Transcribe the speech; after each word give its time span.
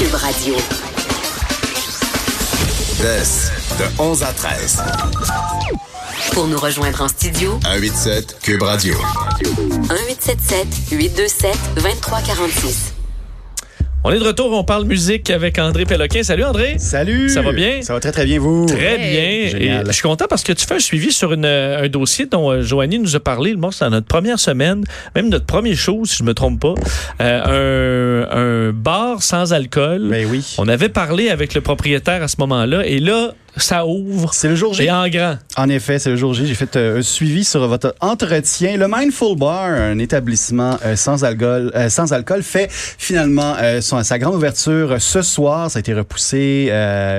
Cube 0.00 0.14
Radio. 0.14 0.54
de 3.78 3.84
11 4.02 4.22
à 4.22 4.32
13. 4.32 4.82
Pour 6.32 6.46
nous 6.46 6.58
rejoindre 6.58 7.02
en 7.02 7.08
studio, 7.08 7.60
187 7.62 8.38
Cube 8.40 8.62
Radio. 8.62 8.94
1877 9.42 10.66
827 10.92 11.58
2346. 11.74 12.89
On 14.02 14.10
est 14.10 14.18
de 14.18 14.24
retour, 14.24 14.50
on 14.52 14.64
parle 14.64 14.86
musique 14.86 15.28
avec 15.28 15.58
André 15.58 15.84
Péloquin. 15.84 16.22
Salut 16.22 16.44
André. 16.44 16.78
Salut. 16.78 17.28
Ça 17.28 17.42
va 17.42 17.52
bien? 17.52 17.82
Ça 17.82 17.92
va 17.92 18.00
très 18.00 18.12
très 18.12 18.24
bien 18.24 18.38
vous? 18.38 18.64
Très 18.64 18.96
bien. 18.96 19.50
Génial. 19.50 19.82
Et 19.84 19.88
je 19.88 19.92
suis 19.92 20.02
content 20.02 20.24
parce 20.26 20.42
que 20.42 20.54
tu 20.54 20.64
fais 20.64 20.76
un 20.76 20.78
suivi 20.80 21.12
sur 21.12 21.34
une, 21.34 21.44
un 21.44 21.86
dossier 21.88 22.24
dont 22.24 22.50
euh, 22.50 22.62
Joanie 22.62 22.98
nous 22.98 23.14
a 23.14 23.20
parlé. 23.20 23.54
Bon, 23.56 23.70
c'est 23.70 23.84
dans 23.84 23.90
notre 23.90 24.06
première 24.06 24.38
semaine, 24.40 24.84
même 25.14 25.28
notre 25.28 25.44
premier 25.44 25.74
show, 25.74 26.06
si 26.06 26.16
je 26.16 26.22
me 26.24 26.32
trompe 26.32 26.60
pas. 26.60 26.74
Euh, 27.20 28.24
un, 28.30 28.68
un 28.68 28.72
bar 28.72 29.22
sans 29.22 29.52
alcool. 29.52 30.08
Ben 30.08 30.26
oui. 30.30 30.54
On 30.56 30.66
avait 30.66 30.88
parlé 30.88 31.28
avec 31.28 31.52
le 31.52 31.60
propriétaire 31.60 32.22
à 32.22 32.28
ce 32.28 32.36
moment-là. 32.38 32.86
Et 32.86 33.00
là, 33.00 33.34
ça 33.56 33.86
ouvre. 33.86 34.32
C'est 34.32 34.48
le 34.48 34.54
jour 34.54 34.74
J. 34.74 34.84
Et 34.84 34.90
en 34.90 35.08
grand. 35.08 35.36
En 35.56 35.68
effet, 35.68 35.98
c'est 35.98 36.10
le 36.10 36.16
jour 36.16 36.34
J. 36.34 36.46
J'ai 36.46 36.54
fait 36.54 36.76
euh, 36.76 36.98
un 36.98 37.02
suivi 37.02 37.44
sur 37.44 37.66
votre 37.66 37.94
entretien. 38.00 38.76
Le 38.76 38.86
Mindful 38.88 39.36
Bar, 39.36 39.70
un 39.70 39.98
établissement 39.98 40.78
euh, 40.84 40.96
sans 40.96 41.24
alcool, 41.24 41.72
euh, 41.74 41.88
sans 41.88 42.12
alcool, 42.12 42.42
fait 42.42 42.68
finalement 42.70 43.56
son, 43.80 44.02
sa 44.02 44.18
grande 44.18 44.34
ouverture 44.34 44.96
ce 45.00 45.22
soir. 45.22 45.70
Ça 45.70 45.78
a 45.78 45.80
été 45.80 45.94
repoussé 45.94 46.70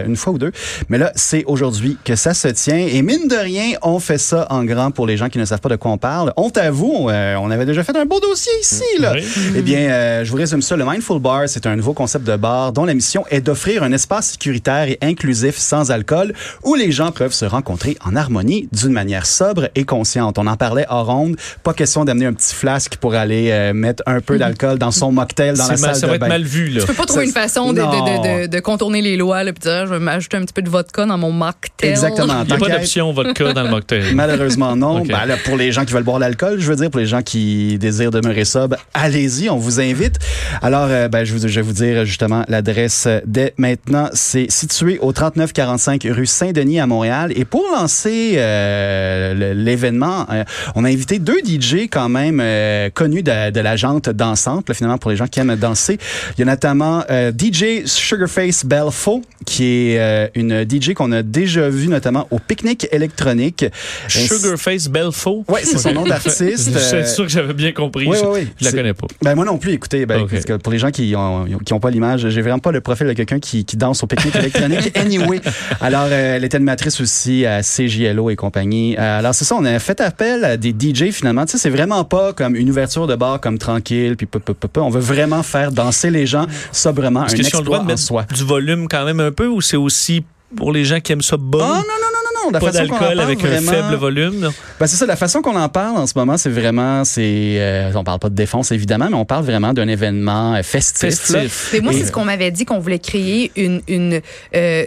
une 0.05 0.15
fois 0.15 0.33
ou 0.33 0.37
deux, 0.37 0.51
mais 0.89 0.97
là, 0.97 1.11
c'est 1.15 1.43
aujourd'hui 1.45 1.97
que 2.03 2.15
ça 2.15 2.33
se 2.33 2.47
tient. 2.49 2.77
Et 2.77 3.01
mine 3.01 3.27
de 3.27 3.35
rien, 3.35 3.77
on 3.81 3.99
fait 3.99 4.17
ça 4.17 4.47
en 4.49 4.63
grand 4.63 4.91
pour 4.91 5.07
les 5.07 5.17
gens 5.17 5.29
qui 5.29 5.37
ne 5.37 5.45
savent 5.45 5.61
pas 5.61 5.69
de 5.69 5.75
quoi 5.75 5.91
on 5.91 5.97
parle. 5.97 6.33
Honte 6.37 6.57
à 6.57 6.71
vous, 6.71 7.07
on 7.09 7.51
avait 7.51 7.65
déjà 7.65 7.83
fait 7.83 7.95
un 7.95 8.05
beau 8.05 8.19
dossier 8.19 8.51
ici. 8.61 8.83
Là. 8.99 9.13
Oui. 9.15 9.23
Eh 9.55 9.61
bien, 9.61 10.23
je 10.23 10.31
vous 10.31 10.37
résume 10.37 10.61
ça. 10.61 10.75
Le 10.75 10.85
Mindful 10.85 11.19
Bar, 11.19 11.43
c'est 11.47 11.65
un 11.65 11.75
nouveau 11.75 11.93
concept 11.93 12.25
de 12.25 12.35
bar 12.35 12.71
dont 12.71 12.85
la 12.85 12.93
mission 12.93 13.25
est 13.29 13.41
d'offrir 13.41 13.83
un 13.83 13.91
espace 13.91 14.31
sécuritaire 14.31 14.87
et 14.87 14.97
inclusif 15.01 15.57
sans 15.57 15.91
alcool 15.91 16.20
où 16.63 16.75
les 16.75 16.91
gens 16.91 17.11
peuvent 17.11 17.33
se 17.33 17.45
rencontrer 17.45 17.97
en 18.05 18.15
harmonie 18.15 18.67
d'une 18.71 18.91
manière 18.93 19.25
sobre 19.25 19.69
et 19.75 19.83
consciente. 19.83 20.37
On 20.37 20.47
en 20.47 20.55
parlait 20.57 20.85
hors 20.89 21.05
ronde. 21.07 21.35
Pas 21.63 21.73
question 21.73 22.05
d'amener 22.05 22.25
un 22.27 22.33
petit 22.33 22.53
flasque 22.55 22.95
pour 22.97 23.13
aller 23.15 23.49
euh, 23.51 23.73
mettre 23.73 24.03
un 24.05 24.21
peu 24.21 24.37
d'alcool 24.37 24.77
dans 24.77 24.91
son 24.91 25.11
mocktail 25.11 25.53
dans 25.53 25.67
la 25.67 25.75
C'est 25.75 25.81
mal- 25.81 25.91
salle 25.91 25.95
ça 25.95 26.07
de 26.07 26.11
va 26.11 26.15
être 26.17 26.27
mal 26.27 26.43
vu, 26.43 26.69
là. 26.69 26.81
Tu 26.81 26.87
peux 26.87 26.93
pas 26.93 27.05
trouver 27.05 27.25
Ça, 27.27 27.27
une 27.27 27.33
façon 27.47 27.73
de, 27.73 27.79
de- 27.79 27.81
non. 27.83 28.21
de- 28.21 28.41
de- 28.43 28.47
de 28.47 28.59
contourner 28.59 29.01
les 29.01 29.17
lois, 29.17 29.43
là, 29.43 29.53
puis 29.53 29.61
dire, 29.61 29.85
je 29.87 29.93
vais 29.93 29.99
m'ajouter 29.99 30.37
un 30.37 30.41
petit 30.41 30.53
peu 30.53 30.61
de 30.61 30.69
vodka 30.69 31.05
dans 31.05 31.17
mon 31.17 31.31
mocktail. 31.31 31.89
Exactement. 31.89 32.41
Il 32.43 32.47
n'y 32.47 32.53
a 32.53 32.57
pas 32.57 32.69
d'option 32.69 33.11
vodka 33.11 33.53
dans 33.53 33.63
le 33.63 33.69
mocktail. 33.69 34.03
Malheureusement 34.15 34.75
non. 34.75 35.03
Ben 35.03 35.25
là, 35.25 35.35
pour 35.43 35.57
les 35.57 35.71
gens 35.71 35.85
qui 35.85 35.93
veulent 35.93 36.03
boire 36.03 36.19
l'alcool, 36.19 36.59
je 36.59 36.67
veux 36.67 36.75
dire, 36.75 36.89
pour 36.89 36.99
les 36.99 37.05
gens 37.05 37.21
qui 37.21 37.77
désirent 37.79 38.11
demeurer 38.11 38.45
sobre, 38.45 38.75
allez-y, 38.93 39.49
on 39.49 39.57
vous 39.57 39.79
invite. 39.79 40.17
Alors, 40.61 40.87
euh, 40.89 41.07
ben, 41.07 41.23
je, 41.23 41.33
vous, 41.33 41.39
je 41.47 41.55
vais 41.55 41.61
vous 41.61 41.73
dire 41.73 42.05
justement 42.05 42.43
l'adresse 42.47 43.07
dès 43.25 43.53
maintenant. 43.57 44.09
C'est 44.13 44.49
situé 44.51 44.99
au 44.99 45.11
3945 45.13 46.05
rue 46.11 46.25
Saint-Denis 46.25 46.79
à 46.79 46.87
Montréal. 46.87 47.31
Et 47.35 47.45
pour 47.45 47.63
lancer 47.71 48.33
euh, 48.37 49.53
l'événement, 49.53 50.25
euh, 50.31 50.43
on 50.75 50.83
a 50.85 50.89
invité 50.89 51.19
deux 51.19 51.39
DJ 51.39 51.87
quand 51.91 52.09
même 52.09 52.39
euh, 52.41 52.89
connus 52.89 53.23
de, 53.23 53.51
de 53.51 53.59
la 53.59 53.75
jante 53.75 54.09
dansante, 54.09 54.67
là, 54.69 54.75
finalement, 54.75 54.97
pour 54.97 55.11
les 55.11 55.17
gens 55.17 55.27
qui 55.27 55.39
aiment 55.39 55.55
danser. 55.55 55.97
Il 56.37 56.39
y 56.39 56.43
a 56.43 56.45
notamment 56.45 57.03
DJ 57.09 57.85
Sugarface 57.85 58.65
Belfo, 58.65 59.21
qui 59.45 59.91
est 59.91 60.31
une 60.35 60.65
DJ 60.69 60.93
qu'on 60.93 61.11
a 61.11 61.23
déjà 61.23 61.69
vu 61.69 61.87
notamment 61.87 62.27
au 62.31 62.39
pique-nique 62.39 62.87
électronique. 62.91 63.65
Sugarface 64.07 64.87
Belfo? 64.87 65.43
Ouais, 65.47 65.61
c'est 65.63 65.77
son 65.77 65.93
nom 65.93 66.03
d'artiste. 66.05 66.71
Je 66.73 66.77
suis 66.79 67.07
sûr 67.07 67.25
que 67.25 67.31
j'avais 67.31 67.53
bien 67.53 67.71
compris. 67.71 68.07
oui, 68.07 68.17
Je- 68.19 68.25
oui, 68.25 68.39
oui. 68.41 68.47
Je 68.59 68.65
la 68.65 68.71
connais 68.71 68.93
pas. 68.93 69.07
Ben 69.21 69.35
moi 69.35 69.45
non 69.45 69.57
plus, 69.57 69.73
écoutez, 69.73 70.05
ben, 70.05 70.21
Ok. 70.21 70.31
parce 70.31 70.45
que 70.45 70.53
pour 70.53 70.71
les 70.71 70.79
gens 70.79 70.91
qui 70.91 71.13
ont, 71.15 71.45
qui 71.65 71.73
ont 71.73 71.79
pas 71.79 71.89
l'image, 71.89 72.27
j'ai 72.29 72.41
vraiment 72.41 72.59
pas 72.59 72.71
le 72.71 72.81
profil 72.81 73.07
de 73.07 73.13
quelqu'un 73.13 73.39
qui, 73.39 73.65
qui 73.65 73.77
danse 73.77 74.03
au 74.03 74.07
pique-nique 74.07 74.35
électronique. 74.35 74.91
Anyway, 75.01 75.41
alors 75.79 76.00
euh, 76.09 76.35
elle 76.35 76.43
était 76.43 76.55
animatrice 76.55 77.01
aussi 77.01 77.45
à 77.45 77.61
CJLO 77.61 78.29
et 78.29 78.35
compagnie. 78.35 78.95
Euh, 78.97 79.19
alors 79.19 79.33
c'est 79.35 79.45
ça, 79.45 79.55
on 79.55 79.65
a 79.65 79.77
fait 79.79 79.99
appel 80.01 80.43
à 80.45 80.57
des 80.57 80.71
DJ 80.77 81.11
finalement. 81.11 81.45
Tu 81.45 81.53
sais, 81.53 81.57
c'est 81.57 81.69
vraiment 81.69 82.03
pas 82.03 82.33
comme 82.33 82.55
une 82.55 82.69
ouverture 82.69 83.07
de 83.07 83.15
bar 83.15 83.39
comme 83.41 83.57
tranquille, 83.57 84.15
puis 84.17 84.25
pop, 84.25 84.43
pop, 84.43 84.57
pop, 84.57 84.71
pop. 84.71 84.83
on 84.83 84.89
veut 84.89 84.99
vraiment 85.01 85.43
faire 85.43 85.71
danser 85.71 86.09
les 86.09 86.25
gens 86.25 86.45
sobrement, 86.71 87.21
un 87.21 87.25
Est-ce 87.27 87.35
qu'ils 87.35 87.55
ont 87.55 87.59
le 87.59 87.65
droit 87.65 87.79
de 87.79 87.83
en 87.83 87.87
mettre 87.87 87.99
soi. 88.01 88.25
du 88.33 88.43
volume 88.43 88.87
quand 88.87 89.05
même 89.05 89.19
un 89.19 89.31
peu 89.31 89.47
ou 89.47 89.61
c'est 89.61 89.77
aussi 89.77 90.23
pour 90.55 90.71
les 90.71 90.83
gens 90.85 90.99
qui 90.99 91.11
aiment 91.13 91.21
ça 91.21 91.35
Oh 91.35 91.41
bon? 91.41 91.59
non, 91.59 91.65
non, 91.67 91.75
non, 91.75 92.10
non, 92.45 92.51
la 92.51 92.59
pas 92.59 92.71
façon 92.71 92.87
qu'on 92.87 92.95
en 92.95 92.99
d'alcool 92.99 93.07
parle, 93.17 93.19
avec 93.19 93.39
vraiment- 93.39 93.71
un 93.71 93.73
faible 93.75 93.95
volume. 93.95 94.51
Ben, 94.79 94.87
c'est 94.87 94.95
ça, 94.97 95.05
la 95.05 95.15
façon 95.15 95.41
qu'on 95.41 95.55
en 95.55 95.69
parle 95.69 95.97
en 95.97 96.07
ce 96.07 96.13
moment, 96.15 96.37
c'est 96.37 96.49
vraiment, 96.49 97.03
c'est, 97.05 97.57
euh, 97.59 97.91
on 97.95 98.03
parle 98.03 98.19
pas 98.19 98.29
de 98.29 98.35
défense 98.35 98.71
évidemment, 98.71 99.07
mais 99.09 99.15
on 99.15 99.25
parle 99.25 99.45
vraiment 99.45 99.73
d'un 99.73 99.87
événement 99.87 100.55
euh, 100.55 100.63
festif. 100.63 100.99
Festif. 101.09 101.69
Mais 101.73 101.79
moi, 101.79 101.93
Et- 101.93 101.97
c'est 101.99 102.05
ce 102.07 102.11
qu'on 102.11 102.25
m'avait 102.25 102.51
dit 102.51 102.65
qu'on 102.65 102.79
voulait 102.79 102.99
créer 102.99 103.51
une, 103.55 103.81
une 103.87 104.21
euh, 104.55 104.85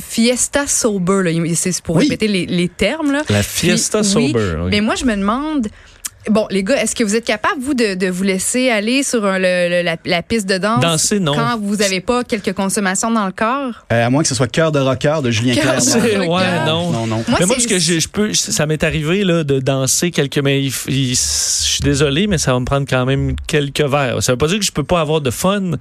fiesta 0.00 0.66
sober. 0.66 1.22
là. 1.24 1.30
C'est 1.54 1.80
pour 1.82 1.96
Oui. 1.96 2.04
répéter 2.04 2.28
les, 2.28 2.46
les 2.46 2.68
termes. 2.68 3.12
Là. 3.12 3.22
La 3.28 3.42
fiesta 3.42 4.00
Puis, 4.00 4.08
oui, 4.16 4.32
sober. 4.32 4.54
oui. 4.62 4.68
Mais 4.70 4.80
moi, 4.80 4.94
je 4.94 5.04
me 5.04 5.16
demande. 5.16 5.68
Bon, 6.30 6.46
les 6.50 6.62
gars, 6.62 6.82
est-ce 6.82 6.94
que 6.94 7.04
vous 7.04 7.14
êtes 7.16 7.24
capable, 7.24 7.60
vous, 7.60 7.74
de, 7.74 7.94
de 7.94 8.06
vous 8.08 8.22
laisser 8.22 8.70
aller 8.70 9.02
sur 9.02 9.24
un- 9.26 9.38
le- 9.38 9.68
le- 9.68 9.82
la, 9.82 9.96
la 10.04 10.22
piste 10.22 10.48
de 10.48 10.56
danse 10.58 10.80
Danser, 10.80 11.20
non. 11.20 11.34
quand 11.34 11.58
vous 11.60 11.76
n'avez 11.76 12.00
pas 12.00 12.24
quelques 12.24 12.52
consommations 12.54 13.10
dans 13.10 13.26
le 13.26 13.32
corps? 13.32 13.84
Euh, 13.92 14.06
à 14.06 14.10
moins 14.10 14.22
que 14.22 14.28
ce 14.28 14.34
soit 14.34 14.46
Cœur 14.48 14.72
de 14.72 14.78
rocker 14.78 15.20
de 15.22 15.30
Julien 15.30 15.54
Cœur 15.54 15.76
Clerc. 15.76 16.28
ouais, 16.28 16.64
non. 16.66 16.90
Non, 16.90 17.06
non. 17.06 17.24
Moi, 17.28 17.38
mais 17.40 17.46
moi, 17.46 17.56
c'est- 17.56 17.62
ce 17.64 17.68
que 17.68 17.78
je, 17.78 17.98
je 18.00 18.08
peux, 18.08 18.32
ça 18.32 18.64
m'est 18.66 18.82
arrivé 18.84 19.22
là, 19.24 19.44
de 19.44 19.58
danser 19.60 20.10
quelques. 20.10 20.38
Mais 20.38 20.62
il 20.62 20.70
f- 20.70 20.84
il- 20.88 21.10
je 21.14 21.14
suis 21.78 21.80
désolé, 21.82 22.26
mais 22.26 22.38
ça 22.38 22.52
va 22.52 22.60
me 22.60 22.64
prendre 22.64 22.86
quand 22.88 23.04
même 23.04 23.34
quelques 23.46 23.80
verres. 23.82 24.22
Ça 24.22 24.32
veut 24.32 24.38
pas 24.38 24.46
dire 24.46 24.58
que 24.58 24.64
je 24.64 24.72
peux 24.72 24.84
pas 24.84 25.00
avoir 25.00 25.20
de 25.20 25.30
fun 25.30 25.72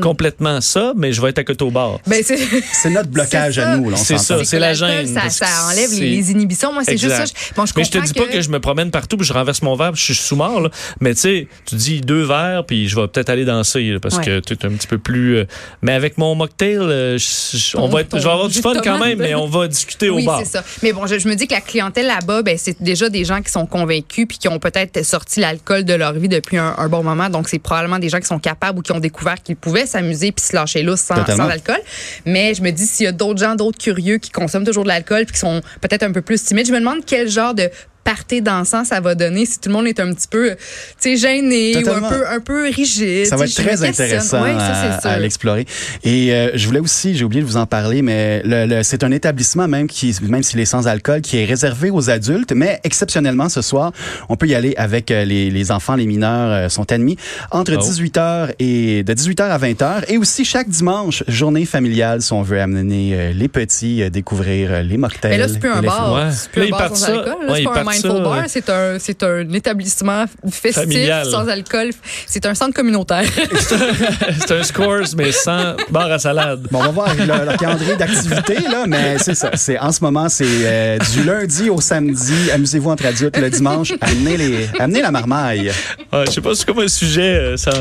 complètement 0.00 0.60
ça, 0.60 0.92
mais 0.96 1.12
je 1.12 1.20
vais 1.20 1.30
être 1.30 1.38
à 1.38 1.44
côté 1.44 1.64
au 1.64 1.70
bar. 1.70 1.98
Ben, 2.06 2.22
c'est 2.24 2.90
notre 2.90 3.08
blocage 3.10 3.58
à 3.58 3.76
nous, 3.76 3.94
C'est 3.96 4.18
ça. 4.18 4.44
c'est 4.44 4.58
la 4.58 4.74
gêne, 4.74 5.06
Ça, 5.06 5.20
parce 5.22 5.36
ça 5.36 5.46
que 5.46 5.72
enlève 5.72 5.90
les, 5.92 6.10
les 6.10 6.30
inhibitions. 6.30 6.72
Moi, 6.72 6.82
c'est 6.84 6.96
juste 6.96 7.14
ça. 7.14 7.24
Je, 7.24 7.32
bon, 7.54 7.66
je 7.66 7.72
mais 7.76 7.84
je 7.84 7.90
te 7.90 7.98
dis 7.98 8.12
pas 8.12 8.26
que 8.26 8.40
je 8.40 8.48
me 8.48 8.60
promène 8.60 8.90
partout 8.90 9.16
puis 9.16 9.26
je 9.26 9.32
renverse 9.32 9.60
mon 9.62 9.74
verre 9.74 9.81
je 9.94 10.02
suis 10.02 10.14
sous 10.14 10.36
mort 10.36 10.60
là. 10.60 10.70
mais 11.00 11.14
tu 11.14 11.20
sais 11.20 11.48
tu 11.66 11.74
dis 11.74 12.00
deux 12.00 12.22
verres 12.24 12.64
puis 12.66 12.88
je 12.88 12.96
vais 12.96 13.08
peut-être 13.08 13.30
aller 13.30 13.44
danser 13.44 13.90
là, 13.92 14.00
parce 14.00 14.16
Ouais. 14.18 14.24
que 14.24 14.40
tu 14.40 14.54
es 14.54 14.66
un 14.66 14.70
petit 14.70 14.86
peu 14.86 14.98
plus 14.98 15.36
euh, 15.38 15.44
mais 15.82 15.92
avec 15.92 16.18
mon 16.18 16.34
mocktail 16.34 16.76
euh, 16.78 17.18
je, 17.18 17.56
je- 17.56 17.76
on 17.76 17.88
va 17.88 18.02
être, 18.02 18.16
je 18.18 18.22
vais 18.24 18.30
avoir 18.30 18.48
du 18.48 18.60
fun 18.60 18.74
quand 18.82 18.98
même 18.98 19.18
mais 19.18 19.34
on 19.34 19.46
va 19.46 19.66
discuter 19.68 20.08
au 20.10 20.16
oui, 20.16 20.26
bar 20.26 20.38
c'est 20.40 20.44
ça. 20.46 20.64
Mais 20.82 20.92
bon, 20.92 21.06
je, 21.06 21.18
je 21.18 21.28
me 21.28 21.34
dis 21.34 21.46
que 21.46 21.54
la 21.54 21.60
clientèle 21.60 22.06
là-bas, 22.06 22.42
ben, 22.42 22.56
c'est 22.58 22.82
déjà 22.82 23.08
des 23.08 23.24
gens 23.24 23.40
qui 23.42 23.50
sont 23.50 23.66
convaincus 23.66 24.26
puis 24.28 24.38
qui 24.38 24.48
ont 24.48 24.58
peut-être 24.58 25.04
sorti 25.04 25.40
l'alcool 25.40 25.84
de 25.84 25.94
leur 25.94 26.12
vie 26.12 26.28
depuis 26.28 26.56
un, 26.58 26.74
un 26.76 26.88
bon 26.88 27.02
moment. 27.02 27.28
Donc, 27.30 27.48
c'est 27.48 27.58
probablement 27.58 27.98
des 27.98 28.08
gens 28.08 28.18
qui 28.20 28.26
sont 28.26 28.38
capables 28.38 28.78
ou 28.78 28.82
qui 28.82 28.92
ont 28.92 29.00
découvert 29.00 29.42
qu'ils 29.42 29.56
pouvaient 29.56 29.86
s'amuser 29.86 30.32
puis 30.32 30.44
se 30.44 30.54
lâcher 30.54 30.82
lousse 30.82 31.00
sans, 31.00 31.24
sans 31.26 31.48
alcool. 31.48 31.78
Mais 32.26 32.54
je 32.54 32.62
me 32.62 32.70
dis, 32.70 32.86
s'il 32.86 33.04
y 33.04 33.08
a 33.08 33.12
d'autres 33.12 33.40
gens, 33.40 33.54
d'autres 33.54 33.78
curieux 33.78 34.18
qui 34.18 34.30
consomment 34.30 34.64
toujours 34.66 34.82
de 34.84 34.88
l'alcool 34.88 35.24
puis 35.24 35.34
qui 35.34 35.40
sont 35.40 35.60
peut-être 35.80 36.02
un 36.02 36.12
peu 36.12 36.22
plus 36.22 36.42
timides, 36.42 36.66
je 36.66 36.72
me 36.72 36.78
demande 36.80 37.04
quel 37.06 37.28
genre 37.28 37.54
de 37.54 37.70
party 38.04 38.42
dansant 38.42 38.84
ça 38.84 39.00
va 39.00 39.14
donner 39.14 39.46
si 39.46 39.58
tout 39.60 39.68
le 39.68 39.74
monde 39.74 39.86
est 39.86 40.00
un 40.00 40.12
petit 40.12 40.28
peu, 40.28 40.50
tu 40.50 40.56
sais, 40.98 41.16
gêné 41.16 41.76
ou 41.76 41.88
un 41.90 42.00
peu, 42.08 42.26
un 42.28 42.40
peu 42.40 42.64
rigide. 42.68 43.26
Ça 43.26 43.36
va 43.36 43.44
être 43.44 43.54
très 43.54 43.84
intéressant 43.84 44.42
Ouais, 44.42 44.54
ça, 44.54 44.98
à, 45.10 45.12
à 45.12 45.18
l'explorer. 45.18 45.66
Et 46.04 46.32
euh, 46.32 46.50
je 46.54 46.66
voulais 46.66 46.80
aussi, 46.80 47.16
j'ai 47.16 47.24
oublié 47.24 47.42
de 47.42 47.46
vous 47.46 47.56
en 47.56 47.66
parler, 47.66 48.02
mais 48.02 48.42
le, 48.44 48.66
le- 48.66 48.82
c'est 48.82 49.04
un 49.04 49.10
établissement 49.12 49.68
même 49.68 49.86
qui, 49.86 50.16
même 50.22 50.42
s'il 50.42 50.58
est 50.60 50.64
sans 50.64 50.86
alcool, 50.88 51.20
qui 51.20 51.38
est 51.38 51.44
réservé 51.44 51.90
aux 51.90 52.10
adultes, 52.10 52.52
mais 52.54 52.80
exceptionnellement 52.84 53.48
ce 53.48 53.62
soir, 53.62 53.92
on 54.28 54.36
peut 54.36 54.46
y 54.48 54.54
aller 54.54 54.74
avec 54.76 55.10
euh, 55.10 55.24
les, 55.24 55.50
les 55.50 55.70
enfants, 55.70 55.94
les 55.94 56.06
mineurs 56.06 56.50
euh, 56.50 56.68
sont 56.68 56.90
admis 56.92 57.16
entre 57.50 57.72
Oh. 57.74 57.78
18h 57.80 58.52
et 58.58 59.02
de 59.02 59.14
18h 59.14 59.42
à 59.42 59.58
20h, 59.58 60.04
et 60.08 60.18
aussi 60.18 60.44
chaque 60.44 60.68
dimanche, 60.68 61.24
journée 61.28 61.64
familiale, 61.64 62.20
si 62.20 62.32
on 62.32 62.42
veut 62.42 62.60
amener 62.60 63.12
euh, 63.14 63.32
les 63.32 63.48
petits 63.48 64.10
découvrir 64.10 64.82
les 64.82 64.96
mocktails. 64.96 65.30
Mais 65.32 65.38
là, 65.38 65.48
c'est 65.48 65.58
plus 65.58 65.70
un 65.70 65.82
bar. 65.82 66.12
Ouais. 66.14 66.30
C'est 66.32 66.50
plus 66.50 66.68
Là, 66.68 66.76
un 66.76 66.78
bar 66.78 66.96
sans 66.96 67.06
ça. 67.06 67.12
alcool. 67.12 67.46
Là, 67.46 67.52
C'est 67.92 68.06
un 68.06 68.10
partent 68.10 68.14
Mindful 68.14 68.24
ça. 68.24 68.40
Bar, 68.40 68.44
c'est 68.48 68.70
un, 68.70 68.98
c'est 68.98 69.22
un 69.22 69.52
établissement 69.52 70.24
festif, 70.50 70.82
Familial. 70.82 71.26
sans 71.26 71.48
alcool. 71.48 71.90
C'est 72.26 72.46
un 72.46 72.54
centre 72.54 72.74
communautaire. 72.74 73.24
c'est 74.40 74.52
un 74.52 74.62
scores, 74.62 75.14
mais 75.16 75.32
sans 75.32 75.74
bar 75.90 76.10
à 76.10 76.18
salade. 76.18 76.66
Bon, 76.70 76.80
on 76.80 76.82
va 76.84 76.88
voir 76.90 77.14
le, 77.14 77.24
le 77.24 77.56
calendrier 77.56 77.96
d'activité, 77.96 78.54
là, 78.60 78.84
mais 78.86 79.18
c'est 79.18 79.34
ça. 79.34 79.50
C'est, 79.54 79.78
en 79.78 79.92
ce 79.92 80.00
moment, 80.02 80.28
c'est 80.28 80.44
euh, 80.48 80.98
du 81.12 81.24
lundi 81.24 81.70
au 81.70 81.80
samedi. 81.80 82.50
Amusez-vous 82.52 82.90
entre 82.90 83.06
adultes 83.06 83.36
le 83.38 83.50
dimanche. 83.50 83.92
Amenez, 84.00 84.36
les, 84.36 84.68
amenez 84.78 85.02
la 85.02 85.10
marmaille. 85.10 85.70
Ouais, 86.12 86.24
je 86.26 86.32
sais 86.32 86.40
pas, 86.40 86.54
c'est 86.54 86.66
comme 86.66 86.80
un 86.80 86.88
sujet 86.88 87.22
euh, 87.38 87.56
ça, 87.56 87.72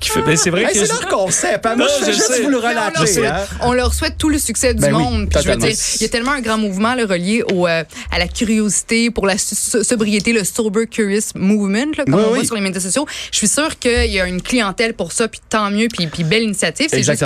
qui 0.00 0.10
fait. 0.10 0.22
Ben, 0.22 0.36
c'est 0.36 0.50
vrai 0.50 0.64
Hey, 0.64 0.72
que. 0.80 0.86
c'est 0.86 0.92
leur 0.92 1.06
concept. 1.08 1.64
hein. 1.66 1.74
Moi, 1.76 1.86
Non, 1.86 1.92
je 2.00 2.06
je 2.06 2.12
juste 2.12 2.26
sais. 2.32 2.42
vous 2.42 2.48
le 2.48 2.60
Mais 2.60 2.66
on 2.66 2.72
leur 2.74 2.84
relater. 2.92 3.06
souhaite- 3.12 3.30
hein. 3.30 3.44
On 3.60 3.72
leur 3.72 3.94
souhaite 3.94 4.18
tout 4.18 4.28
le 4.28 4.38
succès 4.38 4.74
du 4.74 4.80
Ben 4.80 4.94
oui, 4.94 5.02
monde. 5.02 5.28
Puis 5.30 5.40
je 5.44 5.48
veux 5.50 5.56
dire, 5.56 5.70
il 5.96 6.02
y 6.02 6.04
a 6.04 6.08
tellement 6.08 6.32
un 6.32 6.40
grand 6.40 6.58
mouvement 6.58 6.94
là, 6.94 7.04
relié 7.06 7.42
au, 7.52 7.66
euh, 7.66 7.84
à 8.10 8.18
la 8.18 8.26
curiosité, 8.28 9.10
pour 9.10 9.26
la 9.26 9.38
sobriété, 9.54 10.32
le 10.32 10.44
Sober 10.44 10.86
Curious 10.86 11.30
Movement, 11.34 11.92
là, 11.96 12.04
comme 12.04 12.14
Oui, 12.14 12.22
on 12.26 12.30
oui. 12.32 12.38
voit 12.38 12.44
sur 12.44 12.54
les 12.54 12.60
médias 12.60 12.80
sociaux. 12.80 13.06
Je 13.30 13.38
suis 13.38 13.48
sûre 13.48 13.78
qu'il 13.78 14.10
y 14.10 14.20
a 14.20 14.26
une 14.26 14.42
clientèle 14.42 14.94
pour 14.94 15.12
ça, 15.12 15.28
puis 15.28 15.40
tant 15.48 15.70
mieux, 15.70 15.88
puis, 15.88 16.06
puis 16.06 16.24
belle 16.24 16.42
initiative. 16.42 16.88
C'est 16.90 17.02
juste 17.02 17.24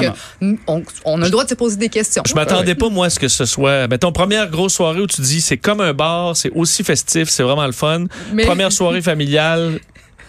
on, 1.05 1.22
a 1.22 1.25
le 1.25 1.31
droit 1.31 1.44
de 1.44 1.49
se 1.49 1.55
poser 1.55 1.76
des 1.76 1.88
questions. 1.88 2.22
Je 2.26 2.34
m'attendais 2.34 2.75
pas, 2.75 2.88
moi, 2.88 3.06
à 3.06 3.11
ce 3.11 3.19
que 3.19 3.28
ce 3.28 3.44
soit. 3.44 3.88
Mettons, 3.88 4.12
première 4.12 4.50
grosse 4.50 4.75
soirée 4.75 5.00
où 5.00 5.06
tu 5.06 5.20
dis 5.20 5.40
c'est 5.40 5.56
comme 5.56 5.81
un 5.81 5.93
bar, 5.93 6.37
c'est 6.37 6.50
aussi 6.50 6.84
festif, 6.84 7.28
c'est 7.28 7.43
vraiment 7.43 7.67
le 7.67 7.72
fun. 7.72 8.06
Mais- 8.32 8.44
Première 8.44 8.72
soirée 8.72 9.02
familiale, 9.02 9.81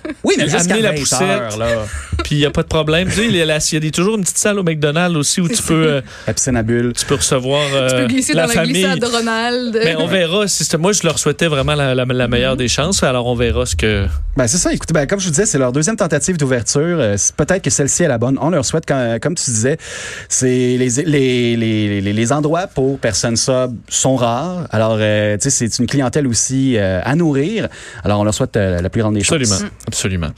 Oui, 0.24 0.36
mais 0.38 0.54
Amener 0.54 0.82
la 0.82 0.92
20 0.92 0.98
poussette. 1.00 1.22
heures, 1.22 1.58
là. 1.58 1.68
puis 2.24 2.36
il 2.36 2.38
n'y 2.40 2.46
a 2.46 2.52
pas 2.52 2.64
de 2.64 2.68
problème. 2.68 3.08
Tu 3.08 3.16
sais, 3.16 3.26
il 3.26 3.36
y 3.36 3.42
a 3.42 3.46
la- 3.46 3.58
il 3.72 3.84
y 3.84 3.88
a 3.88 3.92
toujours 3.92 4.16
une 4.16 4.22
petite 4.24 4.38
salle 4.38 4.60
au 4.60 4.64
McDonald's 4.64 5.16
aussi 5.18 5.42
où 5.42 5.48
tu 5.48 5.62
peux, 5.64 5.88
euh, 5.88 6.02
La 6.28 6.34
piscine 6.34 6.56
à 6.58 6.64
bulles. 6.64 6.94
tu 6.96 7.06
peux 7.06 7.16
recevoir 7.16 7.66
Tu 7.70 7.76
euh, 7.76 8.02
peux 8.02 8.08
glisser 8.08 8.34
la 8.34 8.44
dans 8.44 8.48
la 8.50 8.54
famille. 8.54 8.74
glissade 8.74 9.00
de 9.00 9.06
Ronald. 9.06 9.80
Mais 9.84 9.96
on 9.96 10.08
verra. 10.08 10.48
Si 10.48 10.64
c'est- 10.64 10.78
moi, 10.78 10.92
je 10.94 11.02
leur 11.04 11.18
souhaitais 11.20 11.48
vraiment 11.48 11.76
la, 11.76 11.96
la- 11.96 12.06
la 12.06 12.28
meilleure 12.28 12.58
des 12.58 12.68
chances. 12.68 13.04
Alors, 13.04 13.26
on 13.28 13.36
verra 13.36 13.66
ce 13.66 13.76
que. 13.76 14.06
Ben, 14.38 14.48
c'est 14.48 14.58
ça. 14.58 14.74
Écoutez, 14.74 14.94
ben, 14.94 15.06
comme 15.08 15.20
je 15.20 15.26
vous 15.26 15.32
disais, 15.32 15.46
c'est 15.46 15.58
leur 15.58 15.72
deuxième 15.72 15.96
tentative 15.98 16.38
d'ouverture. 16.38 16.98
Euh, 17.00 17.16
Peut-être 17.38 17.64
que 17.64 17.70
celle-ci 17.70 18.04
est 18.04 18.08
la 18.08 18.18
bonne. 18.18 18.38
On 18.42 18.50
leur 18.50 18.66
souhaite, 18.66 18.86
quand- 18.88 19.18
comme 19.22 19.36
tu 19.36 19.50
disais, 19.52 19.78
c'est 20.30 20.48
les, 20.48 20.90
les, 21.06 21.56
les, 21.56 22.02
les, 22.02 22.14
les 22.14 22.32
endroits 22.32 22.68
pour 22.68 23.00
personnes 23.00 23.36
sobres 23.38 23.76
sont 23.90 24.16
rares. 24.16 24.68
Alors, 24.72 24.98
euh, 25.00 25.38
tu 25.38 25.50
sais, 25.50 25.68
c'est 25.68 25.80
une 25.80 25.88
clientèle 25.88 26.28
aussi 26.28 26.76
euh, 26.78 27.02
à 27.04 27.16
nourrir. 27.16 27.68
Alors, 28.04 28.20
on 28.20 28.24
leur 28.24 28.34
souhaite 28.34 28.56
euh, 28.58 28.82
la 28.82 28.90
plus 28.90 29.02
grande 29.02 29.16
des 29.16 29.24
chances. 29.24 29.38
Absolument. 29.42 29.70
Absolument. 29.92 30.30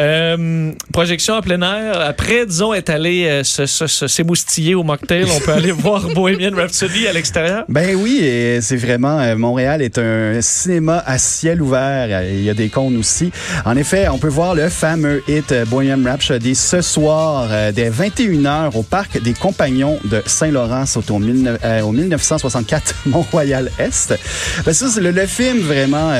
Euh, 0.00 0.72
projection 0.90 1.34
en 1.34 1.42
plein 1.42 1.60
air. 1.60 2.00
Après, 2.00 2.46
disons, 2.46 2.72
être 2.72 2.88
allé 2.88 3.26
euh, 3.28 3.42
s'émoustiller 3.44 4.74
au 4.74 4.84
mocktail, 4.84 5.26
on 5.30 5.40
peut 5.40 5.52
aller 5.52 5.70
voir 5.70 6.08
Bohemian 6.14 6.56
Rhapsody 6.56 7.06
à 7.06 7.12
l'extérieur? 7.12 7.64
Ben 7.68 7.94
oui, 7.94 8.22
c'est 8.62 8.76
vraiment 8.76 9.20
euh, 9.20 9.36
Montréal 9.36 9.82
est 9.82 9.98
un 9.98 10.40
cinéma 10.40 11.02
à 11.04 11.18
ciel 11.18 11.60
ouvert. 11.60 12.08
Euh, 12.10 12.30
Il 12.32 12.42
y 12.42 12.48
a 12.48 12.54
des 12.54 12.70
cônes 12.70 12.96
aussi. 12.96 13.30
En 13.66 13.76
effet, 13.76 14.08
on 14.08 14.16
peut 14.16 14.28
voir 14.28 14.54
le 14.54 14.70
fameux 14.70 15.22
hit 15.28 15.52
Bohemian 15.66 16.02
Rhapsody 16.02 16.54
ce 16.54 16.80
soir 16.80 17.50
dès 17.74 17.90
21h 17.90 18.74
au 18.74 18.82
parc 18.82 19.20
des 19.22 19.34
Compagnons 19.34 19.98
de 20.06 20.22
Saint-Laurent, 20.24 20.84
au, 20.96 21.18
19 21.20 21.60
au 21.84 21.92
1964 21.92 22.94
Mont-Royal 23.06 23.70
Est. 23.78 24.14
Ben 24.64 24.72
ça, 24.72 24.88
c'est 24.88 25.02
le, 25.02 25.10
le 25.10 25.26
film 25.26 25.58
vraiment 25.58 26.12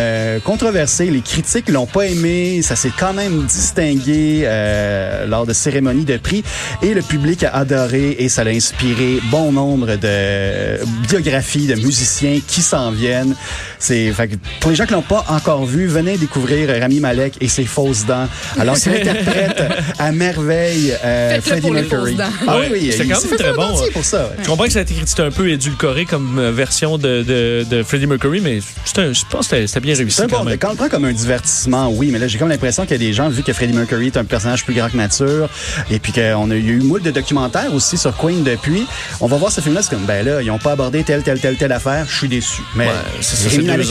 controversé. 0.45 1.07
Les 1.07 1.23
critiques 1.23 1.71
l'ont 1.71 1.87
pas 1.87 2.07
aimé. 2.07 2.61
Ça 2.61 2.77
s'est 2.83 2.93
quand 2.99 3.13
même 3.13 3.45
distingué 3.47 4.43
euh, 4.45 5.27
lors 5.27 5.47
de 5.47 5.53
cérémonies 5.53 6.05
de 6.05 6.17
prix 6.17 6.43
et 6.83 6.95
le 6.95 7.03
public 7.03 7.45
a 7.45 7.51
adoré 7.57 8.17
et 8.19 8.29
ça 8.29 8.43
l'a 8.45 8.51
inspiré 8.51 9.19
bon 9.31 9.53
nombre 9.53 9.95
de 9.97 10.79
biographies 11.09 11.67
de 11.67 11.75
musiciens 11.75 12.41
qui 12.47 12.61
s'en 12.63 12.91
viennent. 12.91 13.35
C'est 13.79 14.13
pour 14.61 14.71
les 14.71 14.77
gens 14.77 14.87
qui 14.87 14.93
l'ont 14.95 15.03
pas 15.03 15.25
encore 15.29 15.65
vu, 15.65 15.87
venez 15.87 16.17
découvrir 16.17 16.69
Rami 16.81 17.01
Malek 17.01 17.35
et 17.41 17.49
ses 17.49 17.65
fausses 17.65 18.05
dents. 18.07 18.29
Alors 18.59 18.77
qu'il 18.77 18.93
interprète 18.93 19.63
à 19.99 20.13
merveille 20.13 20.95
euh, 21.05 21.41
Freddie 21.41 21.71
Mercury. 21.71 22.17
Ah 22.47 22.59
Ouais, 22.59 22.69
oui, 22.73 22.79
oui, 22.83 22.95
c'est 22.97 23.07
quand 23.07 23.23
même 23.29 23.39
très 23.39 23.53
bon, 23.53 23.63
entier 23.63 23.87
ouais. 23.87 23.91
pour 23.93 24.05
ça. 24.05 24.25
ouais. 24.25 24.43
Je 24.43 24.49
comprends 24.49 24.65
que 24.65 24.73
ça 24.73 24.81
a 24.81 24.83
été 24.83 24.95
un 25.19 25.31
peu 25.31 25.49
édulcoré 25.51 26.05
comme 26.05 26.39
euh, 26.39 26.51
version 26.53 26.99
de, 26.99 27.23
de, 27.23 27.65
de 27.69 27.83
Freddie 27.83 28.07
Mercury, 28.07 28.41
mais 28.41 28.59
un- 28.59 29.13
je 29.13 29.23
pense 29.31 29.49
que 29.49 29.67
c'était- 29.67 29.81
bien 29.81 29.95
réussi 29.95 30.23
quand 30.29 30.39
bon, 30.39 30.45
même. 30.45 30.59
quand 30.59 30.69
on 30.69 30.73
le 30.73 30.77
prend 30.77 30.89
comme 30.89 31.05
un 31.05 31.13
divertissement, 31.13 31.91
oui, 31.93 32.11
mais 32.13 32.19
là, 32.19 32.27
j'ai 32.29 32.39
comme 32.39 32.49
l'impression 32.49 32.72
qu'il 32.83 32.93
y 32.93 32.95
a 32.95 32.99
des 33.07 33.13
gens, 33.13 33.29
vu 33.29 33.43
que 33.43 33.53
Freddie 33.53 33.75
Mercury 33.75 34.07
est 34.09 34.17
un 34.17 34.25
personnage 34.25 34.65
plus 34.65 34.75
grand 34.75 34.89
que 34.89 34.97
nature, 34.97 35.49
et 35.91 35.99
puis 35.99 36.13
qu'on 36.13 36.51
a 36.51 36.55
eu 36.57 36.81
moult 36.81 37.03
de 37.03 37.11
documentaires 37.11 37.73
aussi 37.75 37.97
sur 37.99 38.17
Queen 38.17 38.43
depuis, 38.43 38.87
on 39.21 39.27
va 39.27 39.37
voir 39.37 39.53
ce 39.53 39.61
film-là, 39.61 39.83
c'est 39.83 39.91
comme, 39.91 40.05
ben 40.07 40.25
là, 40.27 40.43
ils 40.43 40.51
ont 40.51 40.59
pas 40.59 40.73
abordé 40.73 41.05
telle, 41.05 41.23
telle, 41.23 41.39
telle, 41.41 41.57
telle 41.57 41.73
affaire, 41.73 42.07
je 42.09 42.17
suis 42.17 42.29
déçu. 42.29 42.63
Mais 42.75 42.87
Ouais, 42.87 42.93
c'est 43.21 43.37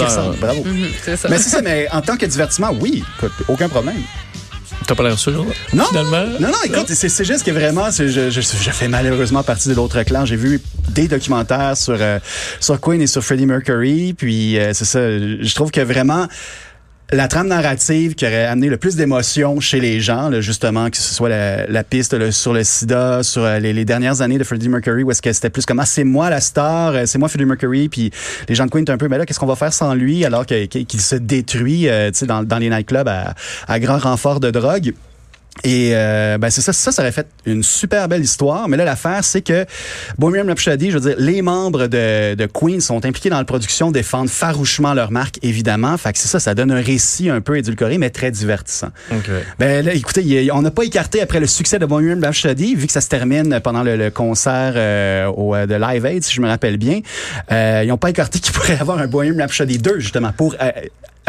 ça, 0.09 0.31
bravo. 0.39 0.63
Mhm, 0.65 0.87
c'est 1.05 1.15
ça. 1.17 1.29
Mais 1.29 1.37
c'est 1.37 1.49
ça, 1.49 1.61
mais 1.61 1.87
en 1.91 2.01
tant 2.01 2.17
que 2.17 2.25
divertissement, 2.25 2.71
oui, 2.79 3.03
écoute, 3.17 3.31
aucun 3.47 3.69
problème. 3.69 3.95
T'as 4.87 4.95
pas 4.95 5.03
l'air 5.03 5.17
sûr, 5.19 5.45
Non, 5.73 5.85
finalement? 5.85 6.25
non, 6.39 6.47
non, 6.49 6.57
écoute, 6.65 6.87
c'est 6.89 7.23
juste 7.23 7.43
que 7.43 7.51
vraiment, 7.51 7.91
c'est- 7.91 8.09
je, 8.09 8.29
je, 8.31 8.41
je 8.41 8.71
fais 8.71 8.87
malheureusement 8.87 9.43
partie 9.43 9.69
de 9.69 9.75
l'autre 9.75 10.01
clan. 10.03 10.25
J'ai 10.25 10.35
vu 10.35 10.59
des 10.89 11.07
documentaires 11.07 11.77
sur, 11.77 11.95
euh, 11.99 12.19
sur 12.59 12.81
Queen 12.81 12.99
et 13.01 13.07
sur 13.07 13.23
Freddie 13.23 13.45
Mercury, 13.45 14.13
puis 14.13 14.57
euh, 14.57 14.71
c'est 14.73 14.85
ça, 14.85 14.99
je 14.99 15.53
trouve 15.55 15.69
que 15.71 15.81
vraiment 15.81 16.27
la 17.13 17.27
trame 17.27 17.47
narrative 17.47 18.15
qui 18.15 18.25
aurait 18.25 18.45
amené 18.45 18.69
le 18.69 18.77
plus 18.77 18.95
d'émotion 18.95 19.59
chez 19.59 19.79
les 19.79 19.99
gens, 19.99 20.29
là, 20.29 20.39
justement, 20.39 20.89
que 20.89 20.97
ce 20.97 21.13
soit 21.13 21.29
la, 21.29 21.83
piste 21.83 22.31
sur 22.31 22.53
le 22.53 22.63
sida, 22.63 23.21
sur 23.23 23.43
euh, 23.43 23.59
les, 23.59 23.85
dernières 23.85 24.21
années 24.21 24.37
de 24.37 24.43
Freddie 24.43 24.69
Mercury, 24.69 25.03
où 25.03 25.11
est-ce 25.11 25.21
que 25.21 25.33
c'était 25.33 25.49
plus 25.49 25.65
comme, 25.65 25.79
ah, 25.79 25.85
c'est 25.85 26.03
moi 26.03 26.29
la 26.29 26.39
star, 26.39 26.93
euh, 26.93 27.03
c'est 27.05 27.17
moi 27.17 27.27
Freddie 27.27 27.45
Mercury, 27.45 27.89
puis 27.89 28.11
les 28.47 28.55
gens 28.55 28.65
de 28.65 28.71
Queen 28.71 28.85
un 28.87 28.97
peu, 28.97 29.07
mais 29.07 29.17
là, 29.17 29.25
qu'est-ce 29.25 29.39
qu'on 29.39 29.45
va 29.45 29.55
faire 29.55 29.73
sans 29.73 29.93
lui, 29.93 30.23
alors 30.23 30.45
qu'il 30.45 31.01
se 31.01 31.15
détruit, 31.15 31.89
euh, 31.89 32.11
dans 32.21 32.57
les 32.59 32.69
nightclubs 32.69 33.07
à, 33.07 33.33
à 33.67 33.79
grand 33.79 33.97
renfort 33.97 34.39
de 34.39 34.51
drogue? 34.51 34.93
Et 35.63 35.91
euh, 35.93 36.37
ben 36.37 36.49
c'est 36.49 36.61
ça, 36.61 36.73
ça, 36.73 36.91
ça 36.91 37.01
aurait 37.01 37.11
fait 37.11 37.27
une 37.45 37.61
super 37.61 38.07
belle 38.07 38.23
histoire. 38.23 38.67
Mais 38.67 38.77
là, 38.77 38.85
l'affaire, 38.85 39.23
c'est 39.23 39.41
que 39.41 39.65
Bohemian 40.17 40.47
Rhapsody, 40.47 40.91
je 40.91 40.97
veux 40.97 41.09
dire, 41.09 41.15
les 41.19 41.41
membres 41.41 41.87
de, 41.87 42.35
de 42.35 42.45
Queen 42.45 42.81
sont 42.81 43.05
impliqués 43.05 43.29
dans 43.29 43.37
la 43.37 43.43
production, 43.43 43.91
défendent 43.91 44.29
farouchement 44.29 44.93
leur 44.93 45.11
marque, 45.11 45.37
évidemment. 45.43 45.97
Fait 45.97 46.13
que 46.13 46.19
c'est 46.19 46.29
ça, 46.29 46.39
ça 46.39 46.55
donne 46.55 46.71
un 46.71 46.81
récit 46.81 47.29
un 47.29 47.41
peu 47.41 47.57
édulcoré, 47.57 47.97
mais 47.97 48.09
très 48.09 48.31
divertissant. 48.31 48.89
OK. 49.11 49.29
Ben 49.59 49.85
là, 49.85 49.93
écoutez, 49.93 50.49
on 50.51 50.61
n'a 50.61 50.71
pas 50.71 50.83
écarté 50.83 51.21
après 51.21 51.39
le 51.39 51.47
succès 51.47 51.79
de 51.79 51.85
Bohemian 51.85 52.19
Rhapsody, 52.21 52.75
vu 52.75 52.87
que 52.87 52.93
ça 52.93 53.01
se 53.01 53.09
termine 53.09 53.59
pendant 53.59 53.83
le, 53.83 53.97
le 53.97 54.09
concert 54.09 54.73
euh, 54.75 55.27
au, 55.27 55.53
euh, 55.53 55.67
de 55.67 55.75
Live 55.75 56.05
Aid, 56.05 56.23
si 56.23 56.33
je 56.33 56.41
me 56.41 56.47
rappelle 56.47 56.77
bien. 56.77 57.01
Euh, 57.51 57.81
ils 57.83 57.89
n'ont 57.89 57.97
pas 57.97 58.09
écarté 58.09 58.39
qu'il 58.39 58.53
pourrait 58.53 58.75
y 58.75 58.79
avoir 58.79 58.99
un 58.99 59.07
Bohemian 59.07 59.37
Rhapsody 59.37 59.77
2, 59.77 59.99
justement, 59.99 60.31
pour 60.31 60.55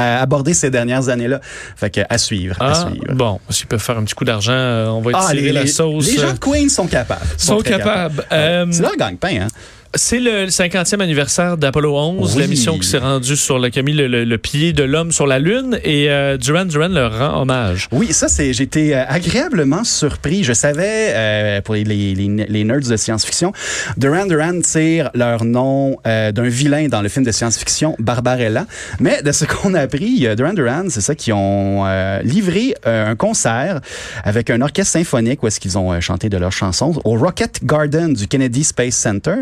euh, 0.01 0.23
aborder 0.23 0.55
ces 0.55 0.71
dernières 0.71 1.09
années-là. 1.09 1.41
Fait 1.77 1.91
que 1.91 2.01
à 2.09 2.19
suivre, 2.19 2.57
à 2.61 2.71
Ah, 2.71 2.75
suivre. 2.91 3.15
bon, 3.15 3.41
s'ils 3.51 3.67
peuvent 3.67 3.81
faire 3.83 3.99
un 3.99 4.05
petit 4.05 4.15
coup 4.15 4.25
d'argent, 4.25 4.53
euh, 4.53 4.87
on 4.89 5.01
va 5.01 5.11
Ah, 5.15 5.27
étirer 5.35 5.47
les, 5.49 5.53
la 5.53 5.67
sauce. 5.67 6.07
les 6.07 6.19
gens 6.19 6.29
euh, 6.29 6.33
de 6.33 6.39
Queen 6.39 6.69
sont 6.69 6.87
capables. 6.87 7.21
sont 7.37 7.59
très 7.59 7.79
capables. 7.79 8.25
Euh, 8.33 8.67
C'est 8.71 8.83
leur 8.83 8.97
gagne-pain, 8.97 9.43
hein? 9.43 9.49
C'est 9.95 10.21
le 10.21 10.47
50e 10.47 11.01
anniversaire 11.03 11.59
d'Apollo 11.59 11.95
11, 11.95 12.35
Oui. 12.37 12.41
la 12.41 12.47
mission 12.47 12.79
qui 12.79 12.89
s'est 12.89 12.97
rendue 12.97 13.37
sur 13.37 13.59
le, 13.59 13.69
qui 13.69 13.79
a 13.79 13.83
mis 13.83 13.93
le, 13.93 14.07
le- 14.07 14.25
le 14.25 14.39
pied 14.39 14.73
de 14.73 14.83
l'homme 14.85 15.13
sur 15.13 15.27
la 15.27 15.39
Lune 15.39 15.79
et 15.85 16.11
euh, 16.11 16.39
Duran 16.39 16.65
Duran 16.65 16.89
leur 16.89 17.19
rend 17.19 17.43
hommage. 17.43 17.89
Oui, 17.93 18.11
ça, 18.15 18.29
c'est, 18.29 18.55
j'étais 18.55 18.95
euh, 18.95 19.05
agréablement 19.07 19.85
surpris. 19.85 20.45
Je 20.45 20.55
savais, 20.55 21.09
euh, 21.13 21.61
pour 21.61 21.75
les, 21.75 21.85
les, 21.85 22.15
les- 22.15 22.65
nerds 22.65 22.81
de 22.89 22.97
science-fiction, 22.97 23.53
Duran 23.99 24.25
Duran 24.25 24.61
tire 24.63 25.11
leur 25.13 25.45
nom 25.45 25.99
euh, 26.07 26.33
d'un 26.33 26.49
vilain 26.49 26.89
dans 26.89 27.03
le 27.03 27.11
film 27.11 27.27
de 27.27 27.33
science-fiction 27.33 27.95
Barbarella. 27.99 28.65
Mais 28.99 29.21
de 29.23 29.31
ce 29.31 29.45
qu'on 29.45 29.75
a 29.75 29.81
appris, 29.81 30.27
euh, 30.27 30.35
Duran 30.35 30.55
Duran, 30.55 30.85
c'est 30.89 31.03
ça, 31.03 31.15
qui 31.15 31.33
ont 31.35 31.85
euh, 31.87 32.23
livré 32.23 32.75
un 32.87 33.15
concert 33.15 33.81
avec 34.25 34.49
un 34.49 34.63
orchestre 34.63 34.93
symphonique 34.93 35.43
où 35.43 35.49
est-ce 35.49 35.61
qu'ils 35.61 35.77
ont 35.77 36.01
chanté 36.01 36.31
de 36.31 36.39
leurs 36.39 36.53
chansons 36.53 36.99
au 37.05 37.19
Rocket 37.19 37.61
Garden 37.63 38.15
du 38.15 38.27
Kennedy 38.27 38.65
Space 38.65 38.95
Center. 38.95 39.35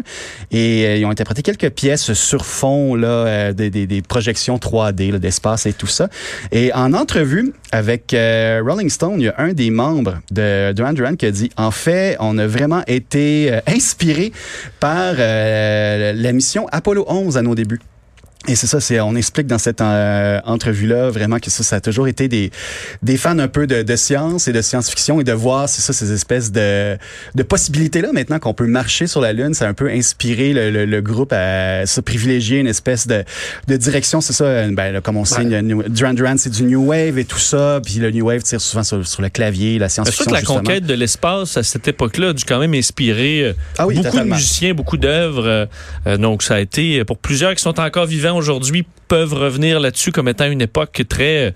Et 0.50 0.86
euh, 0.86 0.96
ils 0.96 1.04
ont 1.04 1.10
interprété 1.10 1.42
quelques 1.42 1.70
pièces 1.70 2.12
sur 2.12 2.44
fond 2.44 2.94
là, 2.94 3.08
euh, 3.08 3.52
des, 3.52 3.70
des, 3.70 3.86
des 3.86 4.02
projections 4.02 4.56
3D 4.56 5.12
là, 5.12 5.18
d'espace 5.18 5.66
et 5.66 5.72
tout 5.72 5.86
ça. 5.86 6.08
Et 6.52 6.72
en 6.72 6.92
entrevue 6.92 7.52
avec 7.72 8.14
euh, 8.14 8.62
Rolling 8.64 8.90
Stone, 8.90 9.14
il 9.18 9.24
y 9.24 9.28
a 9.28 9.34
un 9.38 9.52
des 9.52 9.70
membres 9.70 10.18
de 10.30 10.72
Duran 10.72 10.92
Duran 10.92 11.14
qui 11.16 11.26
a 11.26 11.30
dit 11.30 11.50
en 11.56 11.70
fait, 11.70 12.16
on 12.20 12.38
a 12.38 12.46
vraiment 12.46 12.82
été 12.86 13.52
inspiré 13.66 14.32
par 14.78 15.14
la 15.14 16.32
mission 16.32 16.66
Apollo 16.72 17.04
11 17.08 17.36
à 17.36 17.42
nos 17.42 17.54
débuts. 17.54 17.80
Et 18.48 18.54
c'est 18.56 18.66
ça, 18.66 18.80
c'est 18.80 18.98
on 19.00 19.14
explique 19.16 19.46
dans 19.46 19.58
cette 19.58 19.82
euh, 19.82 20.40
entrevue-là 20.46 21.10
vraiment 21.10 21.38
que 21.38 21.50
ça, 21.50 21.62
ça 21.62 21.76
a 21.76 21.80
toujours 21.80 22.08
été 22.08 22.26
des, 22.26 22.50
des 23.02 23.18
fans 23.18 23.38
un 23.38 23.48
peu 23.48 23.66
de, 23.66 23.82
de 23.82 23.96
science 23.96 24.48
et 24.48 24.52
de 24.52 24.62
science-fiction 24.62 25.20
et 25.20 25.24
de 25.24 25.32
voir, 25.32 25.68
c'est 25.68 25.82
ça, 25.82 25.92
ces 25.92 26.10
espèces 26.10 26.50
de, 26.50 26.96
de 27.34 27.42
possibilités-là 27.42 28.08
maintenant 28.14 28.38
qu'on 28.38 28.54
peut 28.54 28.66
marcher 28.66 29.06
sur 29.06 29.20
la 29.20 29.34
Lune. 29.34 29.52
Ça 29.52 29.66
a 29.66 29.68
un 29.68 29.74
peu 29.74 29.90
inspiré 29.90 30.54
le, 30.54 30.70
le, 30.70 30.86
le 30.86 31.00
groupe 31.02 31.34
à 31.34 31.84
se 31.84 32.00
privilégier 32.00 32.60
une 32.60 32.66
espèce 32.66 33.06
de, 33.06 33.24
de 33.68 33.76
direction. 33.76 34.22
C'est 34.22 34.32
ça, 34.32 34.66
ben, 34.70 34.90
là, 34.90 35.00
comme 35.02 35.18
on 35.18 35.26
sait, 35.26 35.44
le 35.44 35.60
New- 35.60 35.82
Duran 35.90 36.14
Duran, 36.14 36.34
c'est 36.38 36.50
du 36.50 36.62
New 36.62 36.82
Wave 36.86 37.18
et 37.18 37.26
tout 37.26 37.38
ça. 37.38 37.80
Puis 37.84 37.96
le 37.96 38.10
New 38.10 38.24
Wave 38.26 38.42
tire 38.42 38.60
souvent 38.60 38.82
sur, 38.84 39.06
sur 39.06 39.20
le 39.20 39.28
clavier, 39.28 39.78
la 39.78 39.90
science-fiction. 39.90 40.24
que 40.24 40.30
la 40.32 40.38
justement. 40.40 40.60
conquête 40.60 40.86
de 40.86 40.94
l'espace 40.94 41.58
à 41.58 41.62
cette 41.62 41.86
époque-là 41.88 42.30
a 42.30 42.32
dû 42.32 42.44
quand 42.44 42.58
même 42.58 42.72
inspirer 42.74 43.44
euh, 43.44 43.52
Ah 43.76 43.86
oui, 43.86 43.96
beaucoup 43.96 44.16
de 44.18 44.22
musiciens, 44.24 44.72
beaucoup 44.72 44.96
d'œuvres. 44.96 45.46
euh, 45.46 45.66
euh, 46.06 46.16
donc 46.16 46.42
ça 46.42 46.54
a 46.54 46.60
été 46.60 47.04
pour 47.04 47.18
plusieurs 47.18 47.54
qui 47.54 47.60
sont 47.62 47.78
encore 47.78 48.06
vivants 48.06 48.29
gens 48.30 48.36
aujourd'hui 48.36 48.86
peuvent 49.08 49.34
revenir 49.34 49.80
là-dessus 49.80 50.12
comme 50.12 50.28
étant 50.28 50.50
une 50.50 50.62
époque 50.62 51.02
très 51.08 51.48
euh, 51.48 51.50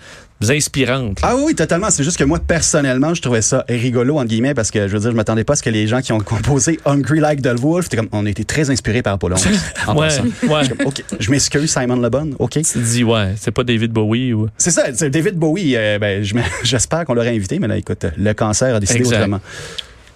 inspirante. 0.49 1.19
Ah 1.23 1.35
oui, 1.37 1.55
totalement. 1.55 1.89
C'est 1.89 2.03
juste 2.03 2.17
que 2.17 2.23
moi, 2.23 2.39
personnellement, 2.39 3.13
je 3.13 3.21
trouvais 3.21 3.41
ça 3.41 3.63
rigolo, 3.69 4.17
entre 4.17 4.27
guillemets, 4.27 4.53
parce 4.53 4.71
que 4.71 4.87
je 4.87 4.93
veux 4.93 4.99
dire, 4.99 5.11
je 5.11 5.15
m'attendais 5.15 5.43
pas 5.43 5.53
à 5.53 5.55
ce 5.55 5.63
que 5.63 5.69
les 5.69 5.87
gens 5.87 6.01
qui 6.01 6.11
ont 6.11 6.19
composé 6.19 6.79
Hungry 6.85 7.19
Like 7.19 7.41
the 7.41 7.57
Wolf, 7.59 7.89
comme, 7.89 8.09
on 8.11 8.25
a 8.25 8.29
été 8.29 8.43
très 8.43 8.69
inspirés 8.69 9.01
par 9.01 9.13
Apollo 9.13 9.35
11. 9.37 9.47
en 9.87 9.95
Ouais, 9.95 10.07
ouais. 10.43 10.63
Je 10.65 10.73
comme, 10.73 10.91
je 11.19 11.31
m'excuse, 11.31 11.71
Simon 11.71 11.95
Le 11.95 12.09
Bon, 12.09 12.35
OK. 12.39 12.51
Tu 12.51 12.61
te 12.63 12.77
dis, 12.79 13.03
ouais, 13.03 13.33
c'est 13.37 13.51
pas 13.51 13.63
David 13.63 13.91
Bowie 13.91 14.33
ou. 14.33 14.47
C'est 14.57 14.71
ça, 14.71 14.85
c'est 14.93 15.09
David 15.09 15.35
Bowie, 15.35 15.75
euh, 15.75 15.97
ben, 15.99 16.23
j'espère 16.63 17.05
qu'on 17.05 17.13
l'aurait 17.13 17.35
invité, 17.35 17.59
mais 17.59 17.67
là, 17.67 17.77
écoute, 17.77 18.05
le 18.17 18.33
cancer 18.33 18.75
a 18.75 18.79
décidé 18.79 18.99
Exact. 18.99 19.17
autrement. 19.17 19.41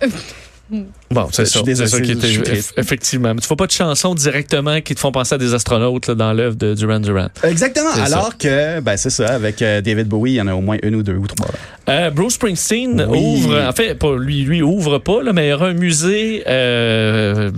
Bon, 1.11 1.27
c'est 1.31 1.45
ça. 1.45 1.61
C'est 1.65 1.87
ça 1.87 2.01
qui 2.01 2.11
était. 2.11 2.27
Effectivement. 2.77 3.33
Mais 3.33 3.41
tu 3.41 3.47
fais 3.47 3.55
pas 3.55 3.65
de 3.65 3.71
chansons 3.71 4.13
directement 4.13 4.79
qui 4.81 4.93
te 4.93 4.99
font 4.99 5.11
penser 5.11 5.35
à 5.35 5.37
des 5.37 5.53
astronautes 5.53 6.07
là, 6.07 6.15
dans 6.15 6.33
l'œuvre 6.33 6.55
de 6.55 6.75
Duran 6.75 6.99
Duran. 6.99 7.27
Exactement. 7.43 7.89
Alors 8.03 8.37
que, 8.37 8.79
ben, 8.79 8.95
c'est 8.95 9.09
ça, 9.09 9.27
avec 9.33 9.61
euh, 9.61 9.81
David 9.81 10.07
Bowie, 10.07 10.33
il 10.33 10.35
y 10.35 10.41
en 10.41 10.47
a 10.47 10.53
au 10.53 10.61
moins 10.61 10.77
une 10.83 10.95
ou 10.95 11.03
deux 11.03 11.15
ou 11.15 11.25
trois. 11.25 11.47
Euh, 11.87 12.11
Bruce 12.11 12.33
Springsteen 12.33 13.03
Oui. 13.09 13.17
ouvre, 13.19 13.59
en 13.67 13.71
fait, 13.71 13.95
pas 13.95 14.15
lui, 14.15 14.43
lui 14.43 14.61
ouvre 14.61 14.99
pas, 14.99 15.23
là, 15.23 15.33
mais 15.33 15.47
il 15.47 15.49
y 15.49 15.53
aura 15.53 15.69
un 15.69 15.73
musée 15.73 16.43
euh, 16.47 17.49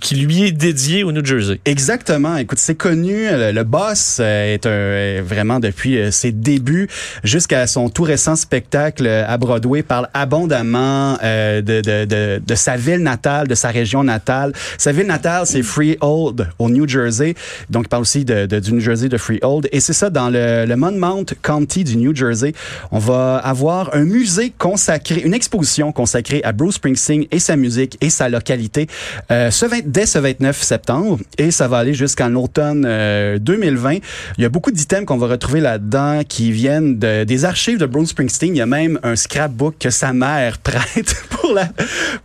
qui 0.00 0.14
lui 0.14 0.44
est 0.44 0.52
dédié 0.52 1.02
au 1.02 1.10
New 1.10 1.24
Jersey. 1.24 1.58
Exactement. 1.64 2.36
Écoute, 2.36 2.58
c'est 2.60 2.76
connu. 2.76 3.26
Le, 3.28 3.50
le 3.50 3.64
boss 3.64 4.18
euh, 4.20 4.54
est, 4.54 4.66
un, 4.66 5.22
vraiment 5.22 5.58
depuis 5.58 5.98
ses 6.12 6.30
débuts 6.30 6.88
jusqu'à 7.24 7.66
son 7.66 7.88
tout 7.88 8.04
récent 8.04 8.36
spectacle 8.36 9.08
à 9.08 9.36
Broadway 9.36 9.82
parle 9.82 10.08
abondamment 10.14 11.14
de, 11.14 11.60
de, 11.60 12.04
de, 12.04 12.40
de 12.46 12.54
sa 12.54 12.76
ville 12.76 12.99
natale, 13.02 13.48
de 13.48 13.54
sa 13.54 13.68
région 13.68 14.04
natale. 14.04 14.52
Sa 14.78 14.92
ville 14.92 15.06
natale, 15.06 15.46
c'est 15.46 15.62
Freehold 15.62 16.48
au 16.58 16.68
New 16.70 16.86
Jersey. 16.88 17.34
Donc, 17.68 17.84
il 17.86 17.88
parle 17.88 18.02
aussi 18.02 18.24
du 18.24 18.72
New 18.72 18.80
Jersey 18.80 19.08
de 19.08 19.16
Freehold. 19.16 19.68
Et 19.72 19.80
c'est 19.80 19.92
ça, 19.92 20.10
dans 20.10 20.28
le, 20.30 20.64
le 20.66 20.76
Monmouth 20.76 21.34
County 21.42 21.84
du 21.84 21.96
New 21.96 22.14
Jersey, 22.14 22.52
on 22.90 22.98
va 22.98 23.36
avoir 23.38 23.94
un 23.94 24.04
musée 24.04 24.52
consacré, 24.58 25.20
une 25.20 25.34
exposition 25.34 25.92
consacrée 25.92 26.40
à 26.44 26.52
Bruce 26.52 26.76
Springsteen 26.76 27.24
et 27.30 27.38
sa 27.38 27.56
musique 27.56 27.96
et 28.00 28.10
sa 28.10 28.28
localité 28.28 28.86
euh, 29.30 29.50
ce 29.50 29.66
20 29.66 29.86
dès 29.86 30.06
ce 30.06 30.18
29 30.18 30.62
septembre. 30.62 31.18
Et 31.38 31.50
ça 31.50 31.68
va 31.68 31.78
aller 31.78 31.94
jusqu'en 31.94 32.34
automne 32.34 32.84
euh, 32.86 33.38
2020. 33.38 33.94
Il 34.38 34.42
y 34.42 34.44
a 34.44 34.48
beaucoup 34.48 34.70
d'items 34.70 35.04
qu'on 35.06 35.16
va 35.18 35.26
retrouver 35.28 35.60
là-dedans 35.60 36.22
qui 36.28 36.52
viennent 36.52 36.98
de- 36.98 37.24
des 37.24 37.44
archives 37.44 37.78
de 37.78 37.86
Bruce 37.86 38.10
Springsteen. 38.10 38.54
Il 38.54 38.58
y 38.58 38.62
a 38.62 38.66
même 38.66 38.98
un 39.02 39.16
scrapbook 39.16 39.76
que 39.78 39.90
sa 39.90 40.12
mère 40.12 40.58
prête 40.62 41.14
pour 41.30 41.52
la, 41.54 41.68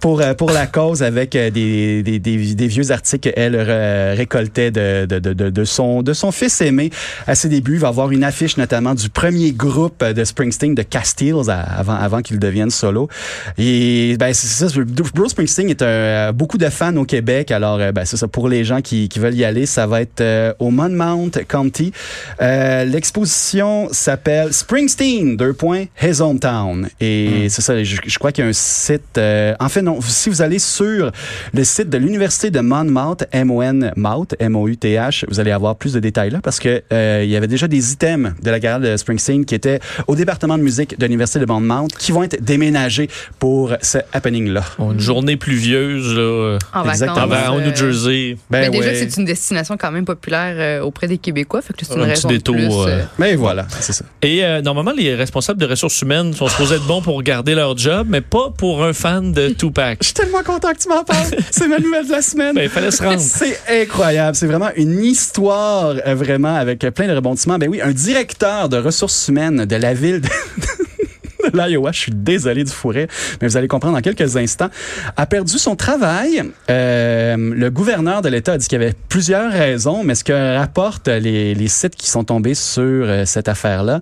euh, 0.05 0.33
pour 0.33 0.51
la 0.51 0.64
cause 0.65 1.03
avec 1.03 1.35
euh, 1.35 1.49
des, 1.49 2.03
des, 2.03 2.19
des, 2.19 2.55
des 2.55 2.67
vieux 2.67 2.91
articles 2.91 3.31
qu'elle 3.31 3.55
euh, 3.55 4.13
récoltait 4.17 4.71
de, 4.71 5.05
de, 5.05 5.19
de, 5.19 5.33
de, 5.33 5.49
de 5.49 5.63
son, 5.63 6.01
de 6.01 6.13
son 6.13 6.31
fils 6.31 6.61
aimé 6.61 6.89
à 7.27 7.35
ses 7.35 7.49
débuts. 7.49 7.73
Il 7.73 7.79
va 7.79 7.89
avoir 7.89 8.11
une 8.11 8.23
affiche 8.23 8.57
notamment 8.57 8.95
du 8.95 9.09
premier 9.09 9.51
groupe 9.51 10.03
de 10.03 10.23
Springsteen, 10.23 10.75
de 10.75 10.83
Castiles, 10.83 11.49
avant, 11.49 11.95
avant 11.95 12.21
qu'il 12.21 12.39
devienne 12.39 12.69
solo. 12.69 13.09
Et 13.57 14.15
ben, 14.19 14.33
c'est 14.33 14.67
ça, 14.67 14.81
Bruce 15.13 15.31
Springsteen 15.31 15.69
est 15.69 15.81
un, 15.81 15.85
euh, 15.85 16.31
beaucoup 16.31 16.57
de 16.57 16.69
fans 16.69 16.95
au 16.95 17.05
Québec. 17.05 17.51
Alors, 17.51 17.79
euh, 17.79 17.91
ben, 17.91 18.05
c'est 18.05 18.17
ça, 18.17 18.27
pour 18.27 18.49
les 18.49 18.63
gens 18.63 18.81
qui, 18.81 19.09
qui 19.09 19.19
veulent 19.19 19.35
y 19.35 19.45
aller, 19.45 19.65
ça 19.65 19.87
va 19.87 20.01
être 20.01 20.21
euh, 20.21 20.53
au 20.59 20.69
Monmouth 20.71 21.45
County. 21.47 21.91
Euh, 22.41 22.85
L'exposition 22.85 23.89
s'appelle 23.91 24.53
Springsteen, 24.53 25.37
deux 25.37 25.53
points, 25.53 25.85
His 26.01 26.21
Hometown. 26.21 26.87
Et 26.99 27.47
c'est 27.49 27.61
ça, 27.61 27.83
je, 27.83 27.97
je 28.05 28.19
crois 28.19 28.31
qu'il 28.31 28.43
y 28.43 28.47
a 28.47 28.49
un 28.49 28.53
site... 28.53 29.17
euh, 29.17 29.53
en 29.59 29.69
fait, 29.69 29.81
non, 29.81 29.99
si 30.01 30.29
vous 30.29 30.41
allez 30.41 30.54
sur 30.59 31.11
le 31.53 31.63
site 31.63 31.89
de 31.89 31.97
l'Université 31.97 32.51
de 32.51 32.59
Monmouth, 32.59 33.25
M-O-N 33.31 33.91
Mouth, 33.95 34.35
M-O-U-T-H, 34.39 35.25
vous 35.29 35.39
allez 35.39 35.51
avoir 35.51 35.75
plus 35.75 35.93
de 35.93 35.99
détails 35.99 36.29
là 36.31 36.39
parce 36.43 36.59
que 36.59 36.81
euh, 36.91 37.21
il 37.23 37.29
y 37.29 37.35
avait 37.35 37.47
déjà 37.47 37.67
des 37.67 37.91
items 37.93 38.33
de 38.41 38.49
la 38.51 38.59
carrière 38.59 38.79
de 38.79 38.97
Springsteen 38.97 39.45
qui 39.45 39.55
étaient 39.55 39.79
au 40.07 40.15
département 40.15 40.57
de 40.57 40.63
musique 40.63 40.97
de 40.97 41.05
l'Université 41.05 41.39
de 41.39 41.45
Monmouth 41.45 41.95
qui 41.97 42.11
vont 42.11 42.23
être 42.23 42.41
déménagés 42.43 43.09
pour 43.39 43.73
ce 43.81 43.99
happening-là. 44.13 44.63
Une 44.79 44.99
journée 44.99 45.37
pluvieuse 45.37 46.15
là, 46.15 46.57
En 46.73 46.87
Exactement. 46.89 47.27
vacances. 47.27 47.49
en- 47.49 47.55
au 47.55 47.59
euh, 47.59 47.65
New 47.67 47.75
Jersey. 47.75 48.37
Mais 48.49 48.69
déjà, 48.69 48.89
ouais. 48.89 48.95
c'est 48.95 49.17
une 49.17 49.25
destination 49.25 49.77
quand 49.77 49.91
même 49.91 50.05
populaire 50.05 50.55
euh, 50.57 50.83
auprès 50.83 51.07
des 51.07 51.17
Québécois. 51.17 51.61
Fait 51.61 51.73
que 51.73 51.85
c'est 51.85 51.93
une 51.93 52.01
Un 52.01 52.03
petit 52.05 52.09
raison 52.11 52.27
de 52.29 52.33
détour, 52.33 52.55
plus. 52.55 52.65
euh, 52.65 52.87
euh, 52.87 53.03
Mais 53.17 53.35
voilà, 53.35 53.65
c'est 53.79 53.93
ça. 53.93 54.05
Et 54.21 54.43
euh, 54.43 54.61
normalement, 54.61 54.91
les 54.95 55.15
responsables 55.15 55.59
de 55.59 55.65
ressources 55.65 56.01
humaines 56.01 56.33
sont 56.33 56.47
supposés 56.47 56.75
être 56.75 56.85
bons 56.87 57.01
pour 57.01 57.21
garder 57.23 57.55
leur 57.55 57.77
job, 57.77 58.07
mais 58.09 58.21
pas 58.21 58.51
pour 58.57 58.83
un 58.83 58.93
fan 58.93 59.31
de 59.31 59.49
Tupac. 59.49 59.97
Je 60.01 60.05
suis 60.07 60.13
tellement 60.13 60.41
content 60.45 60.71
que 60.71 60.77
tu 60.77 60.87
m'en 60.87 61.03
parles. 61.03 61.27
c'est 61.51 61.67
ma 61.67 61.79
nouvelle 61.79 62.05
de 62.05 62.11
la 62.11 62.21
semaine. 62.21 62.55
Ben, 62.55 62.63
il 62.63 62.69
fallait 62.69 62.91
se 62.91 63.03
rendre. 63.03 63.19
C'est 63.19 63.59
incroyable. 63.81 64.35
C'est 64.35 64.47
vraiment 64.47 64.69
une 64.75 65.03
histoire, 65.03 65.95
euh, 66.05 66.15
vraiment, 66.15 66.55
avec 66.55 66.79
plein 66.93 67.07
de 67.07 67.13
rebondissements. 67.13 67.57
Ben 67.57 67.69
oui, 67.69 67.81
un 67.81 67.91
directeur 67.91 68.69
de 68.69 68.77
ressources 68.77 69.27
humaines 69.27 69.65
de 69.65 69.75
la 69.75 69.93
ville 69.93 70.21
de 70.21 70.29
l'Iowa, 71.55 71.91
je 71.91 71.99
suis 71.99 72.11
désolé 72.11 72.63
du 72.63 72.71
fourré, 72.71 73.07
mais 73.41 73.47
vous 73.47 73.57
allez 73.57 73.67
comprendre 73.67 73.95
dans 73.95 74.01
quelques 74.01 74.37
instants, 74.37 74.69
a 75.15 75.25
perdu 75.25 75.57
son 75.57 75.75
travail. 75.75 76.43
Euh, 76.69 77.35
le 77.37 77.69
gouverneur 77.69 78.21
de 78.21 78.29
l'État 78.29 78.53
a 78.53 78.57
dit 78.57 78.67
qu'il 78.67 78.79
y 78.79 78.83
avait 78.83 78.95
plusieurs 79.09 79.51
raisons, 79.51 80.03
mais 80.03 80.15
ce 80.15 80.23
que 80.23 80.57
rapportent 80.57 81.07
les, 81.07 81.55
les 81.55 81.67
sites 81.67 81.95
qui 81.95 82.09
sont 82.09 82.23
tombés 82.23 82.55
sur 82.55 82.83
euh, 82.83 83.25
cette 83.25 83.47
affaire-là, 83.47 84.01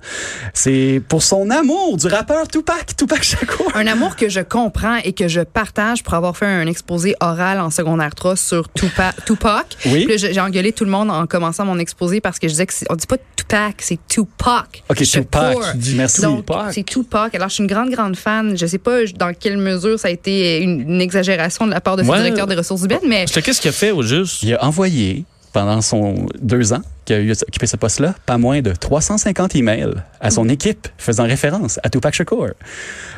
c'est 0.54 1.02
pour 1.08 1.24
son 1.24 1.50
amour 1.50 1.98
du 1.98 2.08
rappeur 2.08 2.48
Tupac, 2.48 2.96
Tupac 2.96 3.24
Shakur. 3.24 3.72
Un 3.76 3.88
amour 3.88 4.16
que 4.16 4.30
je 4.30 4.40
comprends 4.40 4.98
et 5.04 5.14
que 5.14 5.28
je 5.28 5.42
partage 5.42 6.04
pour 6.04 6.14
avoir 6.14 6.36
fait 6.38 6.46
un 6.46 6.68
exposé 6.68 7.16
oral 7.22 7.60
en 7.60 7.70
secondaire 7.70 8.16
3 8.16 8.36
sur 8.36 8.72
Tupac. 8.74 9.26
Tupac. 9.26 9.78
Oui. 9.86 10.08
J'ai 10.16 10.40
engueulé 10.40 10.72
tout 10.72 10.86
le 10.86 10.92
monde 10.92 11.10
en 11.10 11.26
commençant 11.28 11.66
mon 11.66 11.80
exposé 11.80 12.22
parce 12.22 12.40
que 12.40 12.48
je 12.48 12.54
disais 12.54 12.66
que 12.66 12.74
on 12.90 12.96
dit 12.96 13.08
pas 13.08 13.18
Tupac, 13.36 13.76
c'est 13.80 14.00
Tupac. 14.08 14.84
Ok. 14.90 15.04
Tupac. 15.04 15.58
Merci. 15.96 16.22
Donc, 16.22 16.46
Tupac. 16.46 16.74
c'est 16.74 16.84
Tupac. 16.84 17.34
Alors, 17.44 17.50
je 17.50 17.56
suis 17.56 17.64
une 17.64 17.70
grande, 17.70 17.90
grande 17.90 18.16
fan. 18.16 18.58
Je 18.58 18.66
sais 18.66 18.78
pas 18.78 19.04
dans 19.20 19.34
quelle 19.38 19.58
mesure 19.58 20.00
ça 20.00 20.08
a 20.08 20.12
été 20.12 20.62
une, 20.62 20.80
une 20.90 21.02
exagération 21.02 21.66
de 21.68 21.72
la 21.72 21.82
part 21.82 21.98
de 21.98 22.04
ce 22.04 22.08
Ouais. 22.08 22.20
directeur 22.22 22.48
des 22.48 22.56
ressources 22.56 22.84
humaines, 22.84 23.00
mais 23.06 23.26
Parce 23.26 23.34
que 23.34 23.40
Qu'est-ce 23.42 23.60
qu'il 23.60 23.68
a 23.70 23.74
fait 23.74 23.92
au 23.92 24.02
juste? 24.02 24.42
Il 24.44 24.54
a 24.54 24.64
envoyé, 24.64 25.26
pendant 25.52 25.82
son 25.82 26.26
deux 26.42 26.72
ans 26.72 26.82
qu'il 27.06 27.16
a 27.16 27.20
eu 27.20 27.32
occupé 27.32 27.68
ce 27.68 27.76
poste-là, 27.78 28.16
pas 28.26 28.38
moins 28.38 28.62
de 28.62 28.72
350 28.72 29.56
emails 29.56 29.94
à 30.22 30.32
son 30.32 30.48
équipe 30.50 30.88
faisant 30.98 31.24
référence 31.26 31.80
à 31.84 31.90
Tupac 31.90 32.14
Shakur. 32.14 32.50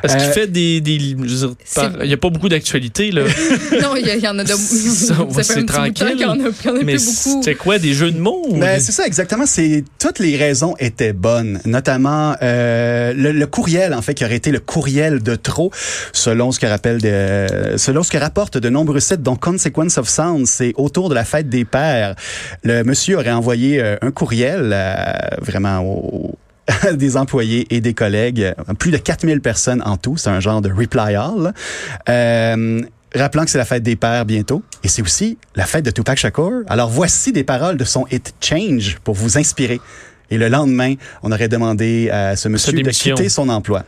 Parce 0.01 0.15
qu'il 0.15 0.25
Euh, 0.25 0.31
fait 0.33 0.47
des. 0.47 0.77
il 0.85 1.17
n'y 2.07 2.13
a 2.13 2.17
pas 2.17 2.29
beaucoup 2.29 2.49
d'actualité, 2.49 3.11
là. 3.11 3.23
non, 3.81 3.95
il 3.95 4.07
y, 4.07 4.27
en 4.27 4.37
a 4.39 4.43
de. 4.43 4.49
Ça, 4.55 5.15
ça 5.15 5.43
c'est 5.43 5.43
fait 5.43 5.59
un 5.59 5.63
petit 5.63 5.63
bout 5.63 5.63
de 5.63 5.65
temps 5.65 5.73
tranquille. 5.73 6.15
qu'il 6.15 6.21
y 6.21 6.25
en 6.25 6.31
a, 6.45 6.51
qu'il 6.51 6.65
y 6.69 6.73
en 6.73 6.75
a 6.77 6.83
Mais 6.83 6.93
plus 6.95 7.05
beaucoup. 7.25 7.41
c'est 7.43 7.55
quoi, 7.55 7.79
des 7.79 7.93
jeux 7.93 8.11
de 8.11 8.19
mots? 8.19 8.47
Ben, 8.53 8.79
c'est 8.79 8.91
ça, 8.91 9.05
exactement. 9.05 9.45
C'est 9.45 9.83
toutes 9.99 10.19
les 10.19 10.35
raisons 10.37 10.75
étaient 10.79 11.13
bonnes, 11.13 11.59
notamment 11.65 12.35
euh, 12.41 13.13
le, 13.13 13.31
le 13.31 13.47
courriel, 13.47 13.93
en 13.93 14.01
fait, 14.01 14.13
qui 14.13 14.25
aurait 14.25 14.35
été 14.35 14.51
le 14.51 14.59
courriel 14.59 15.21
de 15.21 15.35
trop, 15.35 15.71
selon 16.13 16.51
ce 16.51 16.59
que 16.59 16.65
rappelle 16.65 17.01
de, 17.01 17.75
selon 17.77 18.03
ce 18.03 18.11
que 18.11 18.17
rapportent 18.17 18.57
de 18.57 18.69
nombreux 18.69 18.99
sites, 18.99 19.21
dont 19.21 19.35
Consequence 19.35 19.97
of 19.97 20.07
Sound. 20.09 20.47
C'est 20.47 20.73
autour 20.75 21.09
de 21.09 21.15
la 21.15 21.23
fête 21.25 21.49
des 21.49 21.65
pères. 21.65 22.15
Le 22.63 22.83
monsieur 22.83 23.17
aurait 23.17 23.31
envoyé 23.31 23.74
euh, 23.79 23.97
un 24.01 24.11
courriel 24.11 24.71
euh, 24.73 24.95
vraiment 25.41 25.81
au 25.83 26.37
des 26.93 27.17
employés 27.17 27.67
et 27.69 27.81
des 27.81 27.93
collègues, 27.93 28.41
euh, 28.41 28.73
plus 28.73 28.91
de 28.91 28.97
4000 28.97 29.41
personnes 29.41 29.81
en 29.85 29.97
tout, 29.97 30.17
c'est 30.17 30.29
un 30.29 30.39
genre 30.39 30.61
de 30.61 30.71
reply 30.71 31.15
all. 31.15 31.53
rappelant 33.13 33.45
que 33.45 33.51
c'est 33.51 33.57
la 33.57 33.65
fête 33.65 33.83
des 33.83 33.95
pères 33.95 34.25
bientôt 34.25 34.63
et 34.83 34.87
c'est 34.87 35.01
aussi 35.01 35.37
la 35.55 35.65
fête 35.65 35.85
de 35.85 35.91
Tupac 35.91 36.17
Shakur. 36.17 36.63
Alors 36.67 36.89
voici 36.89 37.31
des 37.31 37.43
paroles 37.43 37.77
de 37.77 37.85
son 37.85 38.05
hit 38.11 38.33
Change 38.41 38.97
pour 39.03 39.15
vous 39.15 39.37
inspirer. 39.37 39.79
Et 40.31 40.37
le 40.37 40.47
lendemain, 40.49 40.95
on 41.23 41.31
aurait 41.31 41.47
demandé 41.47 42.09
à 42.09 42.35
ce 42.35 42.47
monsieur 42.49 42.71
de 42.73 42.89
quitter 42.89 43.29
son 43.29 43.49
emploi. 43.49 43.83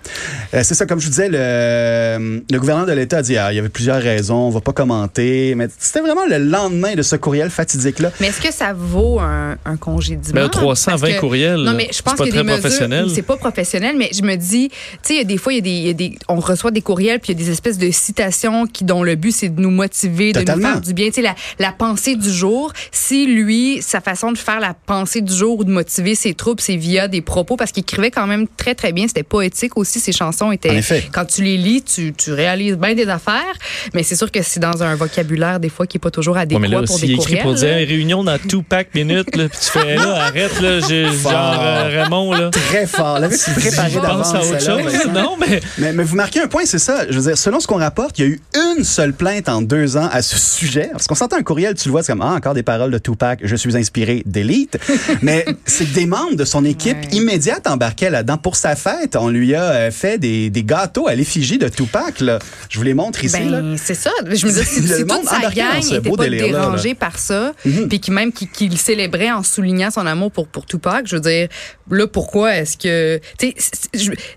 Euh, 0.53 0.62
c'est 0.63 0.75
ça, 0.75 0.86
comme 0.86 1.00
je 1.00 1.06
vous 1.06 1.12
disais, 1.12 1.29
le, 1.29 2.44
le 2.50 2.60
gouverneur 2.60 2.86
de 2.86 2.91
l'État 2.94 3.17
a 3.17 3.22
dit 3.22 3.38
ah, 3.38 3.51
il 3.51 3.56
y 3.56 3.60
avait 3.60 3.70
plusieurs 3.70 4.01
raisons, 4.01 4.36
on 4.48 4.50
va 4.50 4.62
pas 4.62 4.74
commenter, 4.74 5.56
mais 5.56 5.67
c'était 5.77 6.01
vraiment 6.01 6.25
le 6.29 6.38
lendemain 6.38 6.94
de 6.96 7.01
ce 7.01 7.15
courriel 7.15 7.50
fatidique-là. 7.50 8.12
Mais 8.20 8.27
est-ce 8.27 8.41
que 8.41 8.53
ça 8.53 8.74
vaut 8.74 9.20
un, 9.20 9.58
un 9.65 9.77
congédiement? 9.77 10.41
Ben, 10.41 10.50
320 10.50 11.00
Parce 11.01 11.13
que- 11.15 11.20
courriels, 11.20 11.58
Non, 11.62 11.74
mais 11.74 11.88
je 11.89 11.96
c'est 11.98 12.03
pense 12.03 12.15
pas 12.15 12.24
a 12.24 12.27
très 12.27 12.44
des 12.44 12.48
professionnel. 12.48 13.03
mesures. 13.03 13.15
C'est 13.15 13.22
pas 13.24 13.38
professionnel, 13.38 13.96
mais 13.98 14.10
je 14.13 14.22
me 14.22 14.36
dis, 14.36 14.70
tu 14.70 14.75
sais, 15.03 15.13
il 15.15 15.17
y 15.17 15.22
a 15.22 15.24
des 15.24 15.38
fois, 15.38 15.53
il 15.53 15.58
y 15.58 15.60
a 15.60 15.62
des, 15.62 15.70
il 15.70 15.88
y 15.88 15.89
a 15.89 15.94
des- 15.94 16.17
on 16.27 16.39
reçoit 16.39 16.72
des 16.72 16.82
courriels, 16.82 17.20
puis 17.20 17.34
il 17.34 17.39
y 17.39 17.41
a 17.41 17.46
des 17.46 17.51
espèces 17.51 17.77
de 17.77 17.89
citations 17.91 18.65
qui, 18.67 18.84
dont 18.84 19.03
le 19.03 19.15
but, 19.15 19.32
c'est 19.32 19.50
de 19.50 19.60
nous 19.62 19.72
motiver, 19.72 20.34
de 20.34 20.39
nous 20.39 20.62
faire 20.62 20.82
du 20.82 20.94
bien. 20.94 21.08
Tu 21.08 21.13
sais, 21.13 21.22
la, 21.22 21.36
la 21.60 21.72
pensée 21.72 22.15
du 22.15 22.29
jour. 22.32 22.72
Si 22.91 23.25
lui, 23.25 23.82
sa 23.82 24.01
façon 24.01 24.32
de 24.32 24.38
faire 24.38 24.60
la 24.60 24.74
pensée 24.74 25.22
du 25.22 25.34
jour 25.34 25.60
ou 25.60 25.63
de 25.63 25.72
motiver, 25.72 26.15
c'est 26.15 26.26
ses 26.27 26.34
troubles, 26.34 26.62
c'est 26.62 26.75
via 26.75 27.07
des 27.07 27.22
propos 27.22 27.55
parce 27.55 27.72
qu'il 27.72 27.81
écrivait 27.81 28.12
quand 28.12 28.27
même 28.27 28.48
très 28.57 28.75
très 28.75 28.91
bien. 28.91 29.07
C'était 29.07 29.24
poétique 29.24 29.77
aussi. 29.77 30.00
Ses 30.00 30.12
chansons 30.12 30.51
étaient. 30.51 30.72
En 30.72 30.75
effet. 30.75 31.05
Quand 31.13 31.25
tu 31.25 31.41
les 31.43 31.57
lis, 31.57 31.81
tu, 31.84 32.13
tu 32.13 32.34
réalises 32.34 32.75
bien 32.75 32.96
des 32.96 33.07
affaires. 33.07 33.53
Mais 33.93 34.03
c'est 34.03 34.15
sûr 34.15 34.29
que 34.31 34.41
c'est 34.41 34.60
dans 34.60 34.84
un 34.84 34.96
vocabulaire 34.96 35.60
des 35.60 35.69
fois 35.69 35.88
qui 35.88 35.98
est 35.98 36.00
pas 36.00 36.12
toujours 36.12 36.36
Ouais, 36.36 36.41
adéquat 36.41 36.60
mais 36.60 36.67
là, 36.67 36.84
pour 36.84 37.00
des 37.00 37.05
écrit 37.05 37.15
courriels. 37.17 37.41
pour 37.43 37.53
dire 37.53 37.69
là. 37.69 37.75
réunion 37.77 38.24
dans 38.24 38.38
two 38.38 38.62
pack 38.62 38.93
minutes, 38.93 39.34
là, 39.38 39.48
puis 39.48 39.57
tu 39.62 39.69
fais 39.72 39.96
là, 39.96 40.15
arrête, 40.25 40.60
là, 40.60 40.79
j'ai 40.88 41.05
genre 41.05 41.57
euh, 41.62 42.03
Raymond, 42.03 42.34
là. 42.34 42.50
Très 42.51 42.86
fort. 42.86 43.19
L'avais-tu 43.19 43.50
préparé 43.51 43.89
Je 43.91 44.00
pense 44.00 44.03
d'avance? 44.03 44.34
à 44.34 44.39
autre 44.41 44.60
chose. 44.62 44.93
Non, 45.13 45.36
mais 45.39 45.62
Mais, 45.77 45.93
mais 45.93 46.03
vous 46.03 46.15
marquez 46.17 46.41
un 46.41 46.48
point, 46.48 46.63
c'est 46.65 46.79
ça. 46.79 47.05
Je 47.10 47.17
veux 47.17 47.24
dire, 47.29 47.38
selon 47.38 47.60
ce 47.62 47.67
qu'on 47.67 47.77
rapporte, 47.77 48.19
il 48.19 48.25
y 48.25 48.27
a 48.27 48.31
eu 48.31 48.41
une 48.77 48.84
seule 48.84 49.13
plainte 49.13 49.48
en 49.50 49.62
deux 49.62 49.96
ans 49.96 50.10
à 50.12 50.22
ce 50.22 50.38
sujet. 50.38 50.89
Parce 50.91 51.07
qu'on 51.07 51.15
s'entend 51.15 51.38
un 51.38 51.43
courriel, 51.43 51.74
tu 51.75 51.88
le 51.88 51.91
vois, 51.91 52.03
c'est 52.03 52.12
comme, 52.12 52.22
ah, 52.22 52.34
encore 52.34 52.53
des 52.53 52.63
paroles 52.63 52.91
de 52.91 52.98
Tupac, 52.98 53.39
je 53.43 53.55
suis 53.55 53.77
inspiré 53.77 54.22
d'élite. 54.25 54.77
mais 55.22 55.46
c'est 55.65 55.91
des 55.93 56.05
membres 56.17 56.36
de 56.36 56.45
son 56.45 56.63
équipe 56.65 56.97
Ouais. 56.97 57.07
immédiate 57.17 57.67
embarquaient 57.67 58.09
là-dedans. 58.09 58.38
Pour 58.38 58.55
sa 58.55 58.75
fête, 58.75 59.15
on 59.15 59.29
lui 59.29 59.53
a 59.55 59.63
euh, 59.63 59.91
fait 59.91 60.17
des, 60.17 60.50
des 60.50 60.63
gâteaux 60.63 61.07
à 61.07 61.15
l'effigie 61.15 61.57
de 61.57 61.67
Tupac, 61.67 62.19
là. 62.21 62.39
Je 62.69 62.77
vous 62.77 62.83
les 62.83 62.93
montre 62.93 63.24
ici, 63.24 63.43
là. 63.43 63.62
Ben, 63.62 63.75
c'est 63.77 63.93
ça. 63.93 64.12
Je 64.25 64.45
me 64.45 64.51
dis, 64.51 64.63
si, 64.65 64.88
si 64.88 65.05
toute 65.05 65.25
sa 65.25 65.50
gang 65.51 65.83
n'était 65.83 66.09
pas 66.09 66.27
dérangée 66.29 66.95
par 66.95 67.17
ça, 67.19 67.53
Mhm. 67.65 67.88
puis 67.89 68.00
qui 68.00 68.12
même 68.12 68.31
qui, 68.31 68.47
qui 68.47 68.67
le 68.69 68.75
célébrait 68.77 69.31
en 69.31 69.43
soulignant 69.43 69.91
son 69.91 70.05
amour 70.05 70.31
pour 70.31 70.47
pour 70.47 70.65
Tupac, 70.65 71.05
je 71.07 71.15
veux 71.15 71.21
dire, 71.21 71.47
là 71.91 72.07
pourquoi 72.07 72.55
est-ce 72.55 72.77
que, 72.77 73.19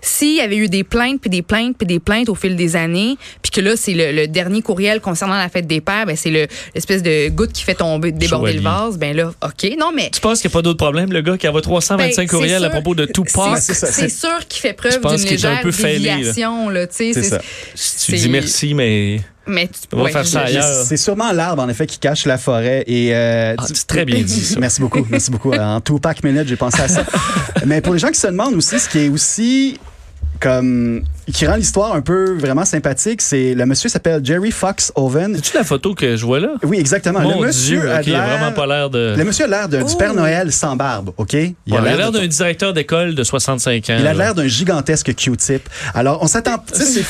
s'il 0.01 0.35
y 0.35 0.41
avait 0.41 0.57
eu 0.57 0.67
des 0.67 0.83
plaintes 0.83 1.21
puis 1.21 1.29
des 1.29 1.41
plaintes 1.41 1.77
puis 1.77 1.87
des 1.87 1.99
plaintes 1.99 2.29
au 2.29 2.35
fil 2.35 2.55
des 2.55 2.75
années, 2.75 3.17
puis 3.41 3.51
que 3.51 3.61
là 3.61 3.75
c'est 3.75 3.93
le, 3.93 4.11
le 4.11 4.27
dernier 4.27 4.61
courriel 4.61 4.99
concernant 5.01 5.37
la 5.37 5.49
fête 5.49 5.67
des 5.67 5.81
pères, 5.81 6.05
ben 6.05 6.15
c'est 6.15 6.29
le 6.31 6.47
l'espèce 6.75 7.03
de 7.03 7.29
goutte 7.29 7.51
qui 7.53 7.63
fait 7.63 7.75
tomber 7.75 8.11
déborder 8.11 8.53
le 8.53 8.61
vase, 8.61 8.97
ben 8.97 9.15
là, 9.15 9.31
ok, 9.43 9.71
non 9.79 9.91
mais. 9.95 10.09
tu 10.11 10.21
penses 10.21 10.41
qu'il 10.41 10.49
n'y 10.49 10.53
a 10.53 10.55
pas 10.57 10.61
d'autre 10.61 10.77
problème, 10.77 11.11
le 11.11 11.21
gars 11.21 11.37
qui 11.37 11.47
envoie 11.47 11.61
325 11.79 12.15
Ben, 12.17 12.27
courriels 12.27 12.59
c'est 12.59 12.65
à 12.65 12.69
propos 12.69 12.95
de 12.95 13.05
Tupac? 13.05 13.57
C'est 13.59 13.73
C'est 13.73 13.91
c'est- 13.91 14.09
sûr 14.09 14.45
qu'il 14.49 14.61
fait 14.61 14.73
preuve 14.73 14.99
d'une 14.99 15.09
est 15.27 15.27
un 15.27 15.31
légère 15.31 15.61
peu 15.61 15.71
déviation. 15.71 16.69
C'est 17.13 17.23
ça. 17.29 17.39
Tu 17.39 17.45
c'est- 17.75 18.11
dis 18.13 18.29
merci, 18.29 18.73
mais 18.73 19.21
Mais 19.47 19.67
tu 19.67 19.73
On 19.93 19.97
va 19.97 20.03
ouais, 20.03 20.11
faire 20.11 20.27
ça. 20.27 20.45
C'est 20.85 20.97
sûrement 20.97 21.31
l'arbre, 21.31 21.63
en 21.63 21.69
effet, 21.69 21.87
qui 21.87 21.97
cache 21.97 22.25
la 22.25 22.37
forêt. 22.37 22.83
Et, 22.87 23.15
euh, 23.15 23.55
Ah, 23.57 23.63
tu- 23.65 23.73
c'est 23.75 23.87
très 23.87 24.05
bien 24.05 24.21
dit, 24.21 24.45
ça. 24.45 24.59
Merci 24.59 24.81
beaucoup, 24.81 25.05
merci 25.09 25.31
beaucoup. 25.31 25.51
En 25.53 25.79
Tupac 25.81 26.23
Minute, 26.23 26.47
j'ai 26.47 26.55
pensé 26.57 26.81
à 26.81 26.87
ça. 26.87 27.03
Mais 27.65 27.81
pour 27.81 27.93
les 27.93 27.99
gens 27.99 28.09
qui 28.09 28.19
se 28.19 28.27
demandent 28.27 28.53
aussi, 28.55 28.79
ce 28.79 28.87
qui 28.89 28.99
est 28.99 29.09
aussi 29.09 29.79
comme 30.39 31.03
qui 31.31 31.45
rend 31.45 31.55
l'histoire 31.55 31.93
un 31.93 32.01
peu 32.01 32.33
vraiment 32.37 32.65
sympathique, 32.65 33.21
c'est 33.21 33.53
le 33.53 33.65
monsieur 33.65 33.89
s'appelle 33.89 34.21
Jerry 34.23 34.51
Fox 34.51 34.91
Oven. 34.95 35.33
C'est-tu 35.35 35.55
la 35.57 35.63
photo 35.63 35.93
que 35.93 36.15
je 36.15 36.25
vois 36.25 36.39
là? 36.39 36.49
Oui, 36.63 36.77
exactement. 36.79 37.19
Mon 37.21 37.41
le 37.41 37.47
monsieur 37.47 37.79
Dieu, 37.79 37.91
a 37.91 38.01
vraiment 38.01 38.51
pas 38.51 38.65
l'air 38.67 38.89
de. 38.89 39.15
Le 39.17 39.23
monsieur 39.23 39.45
a 39.45 39.47
l'air 39.47 39.69
d'un- 39.69 39.83
du 39.83 39.93
Oh. 39.93 39.97
Père 39.97 40.13
Noël 40.13 40.51
sans 40.51 40.75
barbe, 40.75 41.11
OK? 41.17 41.33
Il 41.33 41.75
a 41.75 41.81
l'air 41.81 42.11
de- 42.11 42.19
d'un 42.19 42.27
directeur 42.27 42.73
d'école 42.73 43.15
de 43.15 43.23
65 43.23 43.89
ans. 43.89 43.97
il 43.99 44.07
a 44.07 44.13
l'air 44.13 44.33
d'un 44.35 44.47
gigantesque 44.47 45.13
Q-tip. 45.15 45.67
Alors, 45.93 46.21
on 46.23 46.27
s'attend. 46.27 46.57
Tu 46.73 46.81
sais, 46.81 47.03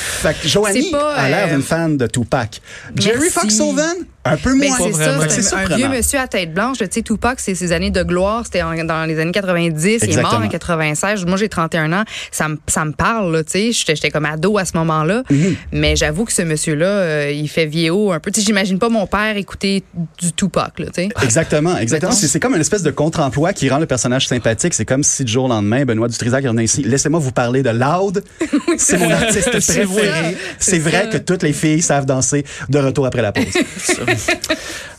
Joanie 0.45 0.83
C'est 0.85 0.91
pas, 0.91 1.13
a 1.13 1.29
l'air 1.29 1.47
euh, 1.47 1.53
d'une 1.53 1.61
fan 1.63 1.97
de 1.97 2.07
Tupac. 2.07 2.61
Jerry. 2.95 3.29
Fox 3.29 3.59
Oven, 3.59 3.85
un 4.25 4.37
peu 4.37 4.53
Mais 4.55 4.67
moins. 4.67 4.77
c'est 4.77 4.91
ça, 4.91 4.97
vraiment. 5.11 5.23
C'est 5.29 5.41
c'est 5.41 5.55
un, 5.55 5.71
un 5.71 5.75
vieux 5.77 5.87
monsieur 5.87 6.19
à 6.19 6.27
tête 6.27 6.53
blanche. 6.53 6.77
Tu 6.79 6.85
sais, 6.91 7.01
Tupac, 7.01 7.39
c'est 7.39 7.55
ses 7.55 7.71
années 7.71 7.91
de 7.91 8.03
gloire. 8.03 8.43
C'était 8.45 8.61
dans 8.61 9.05
les 9.07 9.19
années 9.19 9.31
90. 9.31 9.81
Il 9.83 9.89
est 9.89 10.03
Exactement. 10.03 10.39
mort 10.39 10.41
en 10.47 10.49
96. 10.49 11.25
Moi, 11.25 11.37
j'ai 11.37 11.49
31 11.49 11.91
ans. 11.93 12.03
Ça 12.31 12.47
me, 12.49 12.57
ça 12.67 12.83
me 12.85 12.91
parle, 12.91 13.31
là, 13.31 13.43
tu 13.43 13.51
sais. 13.51 13.71
J'étais 14.01 14.11
comme 14.11 14.25
ado 14.25 14.57
à 14.57 14.65
ce 14.65 14.75
moment-là. 14.77 15.23
Mhm. 15.29 15.55
Mais 15.73 15.95
j'avoue 15.95 16.25
que 16.25 16.33
ce 16.33 16.41
monsieur-là, 16.41 16.85
euh, 16.87 17.31
il 17.31 17.47
fait 17.47 17.67
vieillot 17.67 18.11
un 18.11 18.19
peu. 18.19 18.31
J'imagine 18.35 18.79
pas 18.79 18.89
mon 18.89 19.05
père 19.05 19.37
écouter 19.37 19.83
du 20.19 20.31
Tupac, 20.33 20.79
là. 20.79 20.87
Exactement, 21.21 21.77
exactement. 21.77 22.11
C'est 22.11 22.27
c'est 22.27 22.39
comme 22.39 22.55
une 22.55 22.61
espèce 22.61 22.81
de 22.81 22.91
contre-emploi 22.91 23.53
qui 23.53 23.69
rend 23.69 23.77
le 23.77 23.85
personnage 23.85 24.27
sympathique. 24.27 24.73
C'est 24.73 24.85
comme 24.85 25.03
si 25.03 25.23
du 25.23 25.31
jour 25.31 25.45
au 25.45 25.47
lendemain, 25.49 25.85
Benoît 25.85 26.07
Dutrisac 26.07 26.43
revenait 26.43 26.63
ici. 26.63 26.81
Laissez-moi 26.83 27.19
vous 27.19 27.31
parler 27.31 27.61
de 27.61 27.69
Loud. 27.69 28.23
C'est 28.77 28.97
mon 28.97 29.11
artiste 29.11 29.51
préféré. 29.51 29.85
vrai. 29.85 30.35
C'est 30.57 30.79
vrai 30.79 31.03
ça. 31.03 31.07
que 31.07 31.17
toutes 31.17 31.43
les 31.43 31.53
filles 31.53 31.81
savent 31.81 32.05
danser 32.05 32.43
de 32.69 32.79
retour 32.79 33.05
après 33.05 33.21
la 33.21 33.31
pause. 33.31 33.45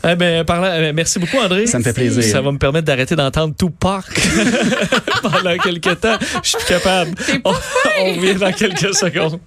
Eh 0.05 0.17
ben, 0.17 0.45
par 0.45 0.61
là, 0.61 0.73
euh, 0.73 0.93
merci 0.93 1.21
beaucoup, 1.21 1.39
André. 1.39 1.67
Ça 1.69 1.79
me 1.79 1.85
fait 1.85 1.93
plaisir. 1.93 2.25
Ça 2.25 2.41
va 2.41 2.51
me 2.51 2.59
permettre 2.59 2.87
d'arrêter 2.87 3.15
d'entendre 3.15 3.55
Tupac 3.57 4.05
pendant 5.23 5.57
quelques 5.59 6.01
temps. 6.01 6.17
Je 6.43 6.49
suis 6.49 6.67
capable. 6.67 7.13
On, 7.45 7.53
on 8.01 8.15
revient 8.15 8.35
dans 8.35 8.53
quelques 8.53 8.92
second. 8.93 9.41